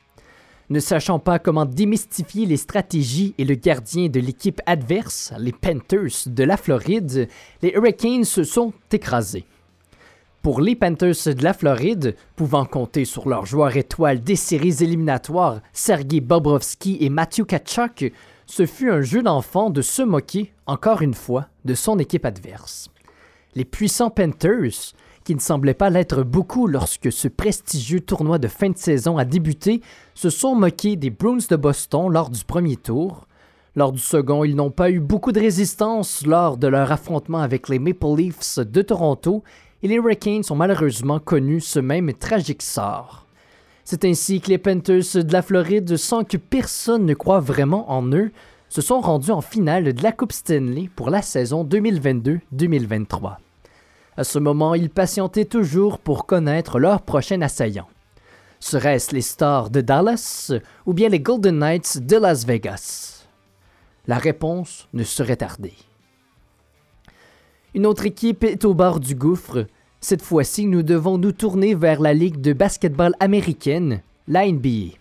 Ne 0.71 0.79
sachant 0.79 1.19
pas 1.19 1.41
comment 1.41 1.67
démystifier 1.67 2.47
les 2.47 2.57
stratégies 2.57 3.35
et 3.39 3.45
le 3.45 3.57
gardien 3.57 4.09
de 4.09 4.21
l'équipe 4.21 4.61
adverse, 4.67 5.33
les 5.37 5.51
Panthers 5.51 6.27
de 6.27 6.45
la 6.45 6.57
Floride, 6.57 7.29
les 7.61 7.73
Hurricanes 7.75 8.23
se 8.23 8.45
sont 8.45 8.73
écrasés. 8.93 9.45
Pour 10.43 10.61
les 10.61 10.77
Panthers 10.77 11.35
de 11.35 11.43
la 11.43 11.55
Floride, 11.55 12.15
pouvant 12.37 12.65
compter 12.65 13.05
sur 13.05 13.29
leurs 13.29 13.47
joueurs 13.47 13.77
étoiles 13.77 14.21
des 14.21 14.37
séries 14.37 14.77
éliminatoires, 14.81 15.61
Sergei 15.73 16.21
Bobrovski 16.21 16.99
et 17.01 17.11
Matthew 17.11 17.47
Kachuk, 17.47 18.13
ce 18.47 18.65
fut 18.65 18.93
un 18.93 19.03
jeu 19.03 19.25
d'enfant 19.25 19.71
de 19.71 19.83
se 19.83 20.03
moquer, 20.03 20.53
encore 20.67 21.03
une 21.03 21.15
fois, 21.15 21.49
de 21.65 21.75
son 21.75 21.99
équipe 21.99 22.25
adverse. 22.25 22.91
Les 23.57 23.65
puissants 23.65 24.11
Panthers, 24.11 24.95
qui 25.31 25.37
ne 25.37 25.41
semblaient 25.41 25.75
pas 25.75 25.91
l'être 25.91 26.25
beaucoup 26.25 26.67
lorsque 26.67 27.13
ce 27.13 27.29
prestigieux 27.29 28.01
tournoi 28.01 28.41
de 28.41 28.49
fin 28.49 28.69
de 28.69 28.77
saison 28.77 29.17
a 29.17 29.25
débuté, 29.25 29.81
se 30.13 30.29
sont 30.29 30.57
moqués 30.57 30.97
des 30.97 31.11
Bruins 31.11 31.47
de 31.49 31.55
Boston 31.55 32.13
lors 32.13 32.31
du 32.31 32.43
premier 32.43 32.75
tour. 32.75 33.29
Lors 33.77 33.93
du 33.93 34.01
second, 34.01 34.43
ils 34.43 34.57
n'ont 34.57 34.73
pas 34.73 34.91
eu 34.91 34.99
beaucoup 34.99 35.31
de 35.31 35.39
résistance 35.39 36.27
lors 36.27 36.57
de 36.57 36.67
leur 36.67 36.91
affrontement 36.91 37.39
avec 37.39 37.69
les 37.69 37.79
Maple 37.79 38.17
Leafs 38.17 38.59
de 38.59 38.83
Toronto 38.83 39.45
et 39.85 39.87
les 39.87 39.95
Hurricanes 39.95 40.43
ont 40.51 40.57
malheureusement 40.57 41.21
connu 41.21 41.61
ce 41.61 41.79
même 41.79 42.13
tragique 42.13 42.63
sort. 42.63 43.29
C'est 43.85 44.05
ainsi 44.05 44.41
que 44.41 44.49
les 44.49 44.59
Panthers 44.59 45.15
de 45.15 45.33
la 45.33 45.43
Floride, 45.43 45.97
sans 45.97 46.25
que 46.25 46.39
personne 46.39 47.07
ne 47.07 47.15
croie 47.15 47.39
vraiment 47.39 47.89
en 47.89 48.05
eux, 48.11 48.33
se 48.69 48.81
sont 48.81 49.01
rendus 49.01 49.31
en 49.31 49.43
finale 49.43 49.93
de 49.93 50.03
la 50.03 50.11
Coupe 50.11 50.33
Stanley 50.33 50.91
pour 50.97 51.09
la 51.09 51.23
saison 51.23 51.63
2022-2023. 51.63 53.37
À 54.17 54.25
ce 54.25 54.39
moment, 54.39 54.75
ils 54.75 54.91
patientaient 54.91 55.45
toujours 55.45 55.99
pour 55.99 56.27
connaître 56.27 56.79
leur 56.79 57.03
prochain 57.03 57.41
assaillant. 57.43 57.89
Seraient-ce 58.59 59.15
les 59.15 59.23
Stars 59.23 59.71
de 59.71 59.81
Dallas 59.81 60.53
ou 60.85 60.93
bien 60.93 61.09
les 61.09 61.21
Golden 61.21 61.59
Knights 61.59 61.99
de 62.05 62.17
Las 62.17 62.45
Vegas? 62.45 63.27
La 64.07 64.19
réponse 64.19 64.89
ne 64.93 65.05
serait 65.05 65.37
tardée. 65.37 65.75
Une 67.75 67.87
autre 67.87 68.05
équipe 68.05 68.45
est 68.45 68.65
au 68.65 68.75
bord 68.75 68.99
du 69.01 69.15
gouffre. 69.15 69.67
Cette 70.01 70.23
fois-ci, 70.23 70.67
nous 70.67 70.83
devons 70.83 71.19
nous 71.19 71.33
tourner 71.33 71.75
vers 71.75 72.01
la 72.01 72.13
Ligue 72.13 72.41
de 72.41 72.53
basketball 72.53 73.15
américaine, 73.21 74.03
la 74.27 74.47
NBA. 74.47 74.97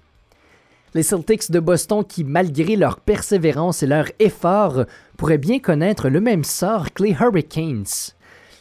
Les 0.94 1.04
Celtics 1.04 1.52
de 1.52 1.60
Boston 1.60 2.04
qui, 2.04 2.24
malgré 2.24 2.76
leur 2.76 3.00
persévérance 3.00 3.84
et 3.84 3.88
leur 3.88 4.06
effort, 4.20 4.86
pourraient 5.18 5.38
bien 5.38 5.60
connaître 5.60 6.10
le 6.10 6.22
même 6.22 6.44
sort 6.44 6.94
que 6.94 7.04
les 7.04 7.12
Hurricanes. 7.20 8.14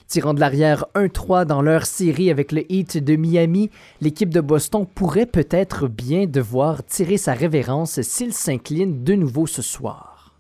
Tirant 0.09 0.33
de 0.33 0.41
l'arrière 0.41 0.87
1-3 0.95 1.45
dans 1.45 1.61
leur 1.61 1.85
série 1.85 2.31
avec 2.31 2.51
le 2.51 2.65
Heat 2.73 2.97
de 2.97 3.15
Miami, 3.15 3.71
l'équipe 4.01 4.33
de 4.33 4.41
Boston 4.41 4.87
pourrait 4.87 5.27
peut-être 5.27 5.87
bien 5.87 6.25
devoir 6.25 6.83
tirer 6.83 7.19
sa 7.19 7.35
révérence 7.35 8.01
s'il 8.01 8.33
s'incline 8.33 9.05
de 9.05 9.13
nouveau 9.13 9.47
ce 9.47 9.61
soir. 9.61 10.35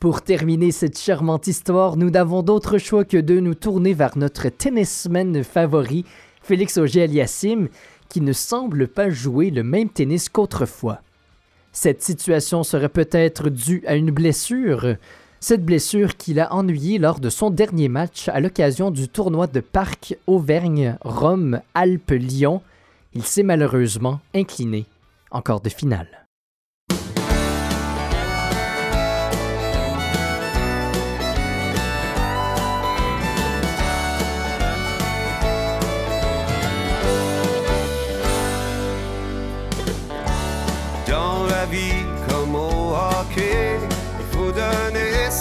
Pour 0.00 0.22
terminer 0.22 0.72
cette 0.72 0.98
charmante 0.98 1.46
histoire, 1.46 1.96
nous 1.96 2.10
n'avons 2.10 2.42
d'autre 2.42 2.78
choix 2.78 3.04
que 3.04 3.16
de 3.16 3.38
nous 3.38 3.54
tourner 3.54 3.94
vers 3.94 4.18
notre 4.18 4.48
tennisman 4.48 5.44
favori, 5.44 6.04
Félix 6.42 6.76
Auger-Aliassime, 6.76 7.68
qui 8.08 8.20
ne 8.20 8.32
semble 8.32 8.88
pas 8.88 9.08
jouer 9.08 9.50
le 9.50 9.62
même 9.62 9.88
tennis 9.88 10.28
qu'autrefois. 10.28 11.00
Cette 11.70 12.02
situation 12.02 12.64
serait 12.64 12.88
peut-être 12.88 13.50
due 13.50 13.84
à 13.86 13.94
une 13.94 14.10
blessure, 14.10 14.96
cette 15.44 15.62
blessure 15.62 16.16
qui 16.16 16.32
l'a 16.32 16.50
ennuyé 16.54 16.96
lors 16.96 17.20
de 17.20 17.28
son 17.28 17.50
dernier 17.50 17.90
match 17.90 18.30
à 18.30 18.40
l'occasion 18.40 18.90
du 18.90 19.10
tournoi 19.10 19.46
de 19.46 19.60
Parc 19.60 20.16
Auvergne-Rome-Alpes-Lyon. 20.26 22.62
Il 23.12 23.24
s'est 23.24 23.42
malheureusement 23.42 24.20
incliné 24.34 24.86
en 25.30 25.42
quart 25.42 25.60
de 25.60 25.68
finale. 25.68 26.23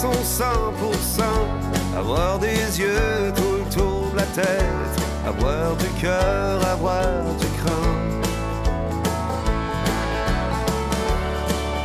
Donner 0.04 0.24
son 0.24 0.44
100%, 0.44 1.98
avoir 1.98 2.40
des 2.40 2.80
yeux 2.80 3.34
tout 3.36 3.58
le 3.64 3.74
tour 3.74 4.10
de 4.12 4.18
la 4.18 4.24
tête, 4.24 5.02
avoir 5.26 5.76
du 5.78 5.88
cœur, 6.02 6.66
avoir 6.66 7.24
du 7.40 7.48
cran. 7.62 7.90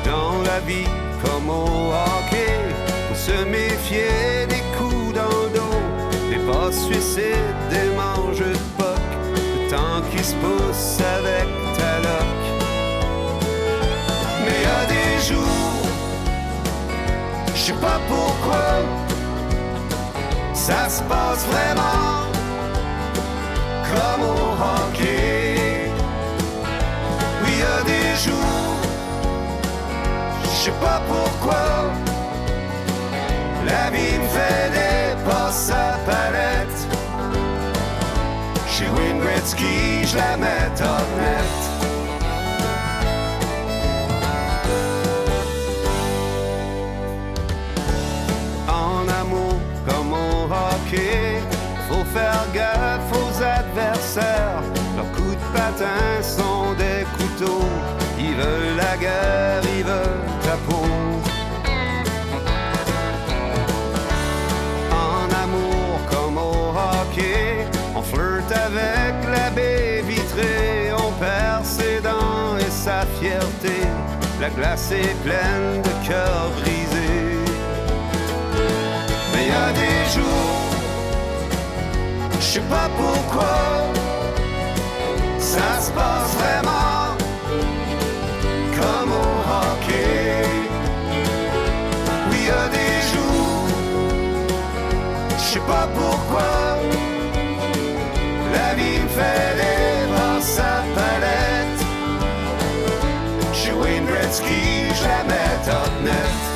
Dans 0.04 0.42
la 0.42 0.60
vie 0.60 0.88
comme 1.22 1.50
au 1.50 1.92
hockey, 1.92 2.58
faut 3.08 3.32
se 3.32 3.44
méfier 3.44 4.46
des 4.48 4.62
coups 4.76 5.14
dans 5.14 5.42
le 5.44 5.58
dos, 5.58 6.30
des 6.30 6.38
pas 6.50 6.72
suicides, 6.72 7.62
des 7.70 7.90
manches 7.96 8.38
de 8.38 8.56
poc, 8.76 8.98
le 9.34 9.70
temps 9.70 10.02
qui 10.10 10.24
se 10.24 10.34
pousse 10.34 10.98
sais 17.68 17.74
pas 17.74 18.00
pourquoi, 18.08 18.66
ça 20.54 20.88
se 20.88 21.02
passe 21.02 21.44
vraiment 21.52 22.24
comme 23.90 24.22
au 24.22 24.52
hockey. 24.68 25.90
Oui, 27.42 27.52
y 27.58 27.62
a 27.62 27.84
des 27.84 28.10
jours, 28.24 28.78
je 30.44 30.56
sais 30.64 30.78
pas 30.80 31.02
pourquoi, 31.06 31.92
la 33.66 33.90
vie 33.90 34.18
me 34.18 34.28
fait 34.36 34.70
des 34.78 35.30
passes 35.30 35.70
à 35.70 35.98
palette. 36.06 36.80
Chez 38.66 38.88
Wayne 38.88 39.20
Gretzky, 39.20 40.06
je 40.06 40.16
la 40.16 40.38
mets 40.38 40.80
en 40.80 41.00
net. 41.20 41.47
Faire 52.18 52.46
gaffe 52.52 53.10
aux 53.22 53.36
adversaires. 53.42 54.62
Leurs 54.96 55.12
coups 55.16 55.36
de 55.42 55.46
patin 55.56 56.04
sont 56.22 56.72
des 56.84 57.00
couteaux. 57.18 57.68
Ils 58.18 58.36
veulent 58.40 58.76
la 58.76 58.94
guerre, 59.04 59.62
ils 59.76 59.84
veulent 59.84 60.26
ta 60.46 60.56
peau. 60.66 60.88
En 65.06 65.24
amour 65.44 65.92
comme 66.12 66.38
au 66.38 66.60
hockey, 66.86 67.66
on 67.94 68.02
flirte 68.02 68.52
avec 68.68 69.14
la 69.36 69.50
baie 69.56 70.02
vitrée. 70.06 70.92
On 71.06 71.10
perd 71.24 71.64
ses 71.64 72.00
dents 72.00 72.56
et 72.64 72.72
sa 72.84 72.98
fierté. 73.18 73.78
La 74.40 74.50
glace 74.50 74.90
est 74.92 75.16
pleine 75.26 75.82
de 75.86 75.92
cœurs 76.08 76.50
brisés. 76.58 77.38
Mais 79.32 79.46
y 79.46 79.56
a 79.66 79.70
des 79.82 80.00
jours, 80.14 80.47
sais 82.58 82.64
pas 82.68 82.90
pourquoi, 82.96 83.56
ça 85.38 85.80
se 85.80 85.90
passe 85.92 86.32
vraiment 86.40 87.16
comme 88.78 89.12
au 89.12 89.32
hockey. 89.56 90.42
Oui, 92.30 92.38
y 92.46 92.50
a 92.50 92.68
des 92.78 92.96
jours, 93.10 93.68
je 95.36 95.44
sais 95.52 95.66
pas 95.74 95.88
pourquoi, 95.94 96.78
la 98.54 98.74
vie 98.74 99.00
me 99.04 99.08
fait 99.08 99.54
des 99.60 100.60
à 100.60 100.82
palette. 100.96 101.80
Chez 103.52 103.72
Wayne 103.72 104.06
Gretzky, 104.06 104.94
je 104.94 105.04
la 105.04 105.22
mets 105.24 105.70
en 105.70 106.04
net. 106.04 106.47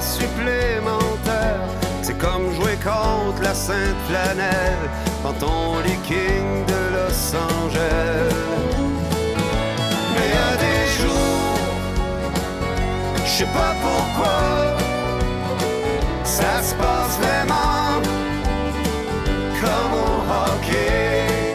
Supplémentaires. 0.00 1.68
C'est 2.02 2.18
comme 2.18 2.54
jouer 2.54 2.76
contre 2.82 3.42
la 3.42 3.54
Sainte 3.54 3.96
Flanelle 4.08 4.88
quand 5.22 5.42
on 5.42 5.80
lit 5.80 5.98
King 6.06 6.64
de 6.66 6.80
Los 6.94 7.34
Angeles. 7.36 8.34
Mais 10.14 10.30
a 10.50 10.56
des 10.66 11.02
jours, 11.02 11.58
je 13.24 13.30
sais 13.30 13.44
pas 13.44 13.74
pourquoi, 13.82 14.38
ça 16.24 16.62
se 16.62 16.74
passe 16.74 17.18
vraiment 17.20 18.00
comme 19.60 19.94
au 19.94 20.22
hockey. 20.32 21.54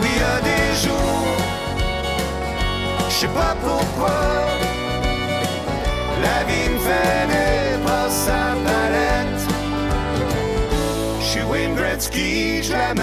Oui, 0.00 0.10
a 0.36 0.40
des 0.40 0.86
jours, 0.86 1.36
je 3.08 3.14
sais 3.14 3.28
pas 3.28 3.56
pourquoi, 3.60 4.53
la 6.34 6.44
vie 6.44 6.68
me 6.70 6.78
fait 6.78 7.26
des 7.32 7.84
pas 7.86 8.08
sa 8.08 8.54
palette. 8.66 9.42
Je 11.20 11.24
suis 11.24 11.42
Wayne 11.42 11.74
Gretzky, 11.74 12.62
je 12.62 12.72
la 12.72 12.94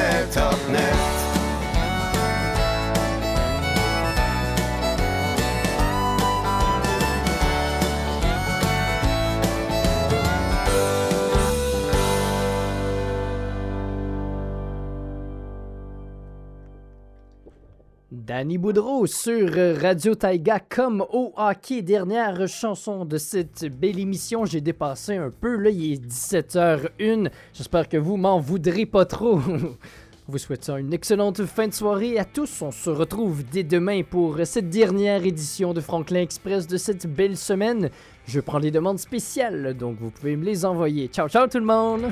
Danny 18.25 18.59
Boudreau 18.59 19.07
sur 19.07 19.49
Radio 19.81 20.13
Taiga 20.13 20.59
comme 20.59 21.01
au 21.11 21.33
hockey. 21.35 21.81
Dernière 21.81 22.47
chanson 22.47 23.03
de 23.03 23.17
cette 23.17 23.65
belle 23.65 23.99
émission. 23.99 24.45
J'ai 24.45 24.61
dépassé 24.61 25.15
un 25.15 25.31
peu. 25.31 25.55
Là, 25.55 25.71
il 25.71 25.93
est 25.93 26.05
17h01. 26.05 27.31
J'espère 27.53 27.89
que 27.89 27.97
vous 27.97 28.17
m'en 28.17 28.39
voudrez 28.39 28.85
pas 28.85 29.05
trop. 29.05 29.39
Vous 30.27 30.37
souhaitons 30.37 30.77
une 30.77 30.93
excellente 30.93 31.43
fin 31.45 31.67
de 31.67 31.73
soirée 31.73 32.19
à 32.19 32.23
tous. 32.23 32.61
On 32.61 32.71
se 32.71 32.89
retrouve 32.91 33.43
dès 33.43 33.63
demain 33.63 34.03
pour 34.03 34.37
cette 34.45 34.69
dernière 34.69 35.25
édition 35.25 35.73
de 35.73 35.81
Franklin 35.81 36.21
Express 36.21 36.67
de 36.67 36.77
cette 36.77 37.07
belle 37.07 37.35
semaine. 37.35 37.89
Je 38.27 38.39
prends 38.39 38.59
les 38.59 38.71
demandes 38.71 38.99
spéciales, 38.99 39.75
donc 39.75 39.97
vous 39.99 40.11
pouvez 40.11 40.37
me 40.37 40.45
les 40.45 40.63
envoyer. 40.63 41.07
Ciao, 41.07 41.27
ciao 41.27 41.47
tout 41.47 41.59
le 41.59 41.65
monde! 41.65 42.03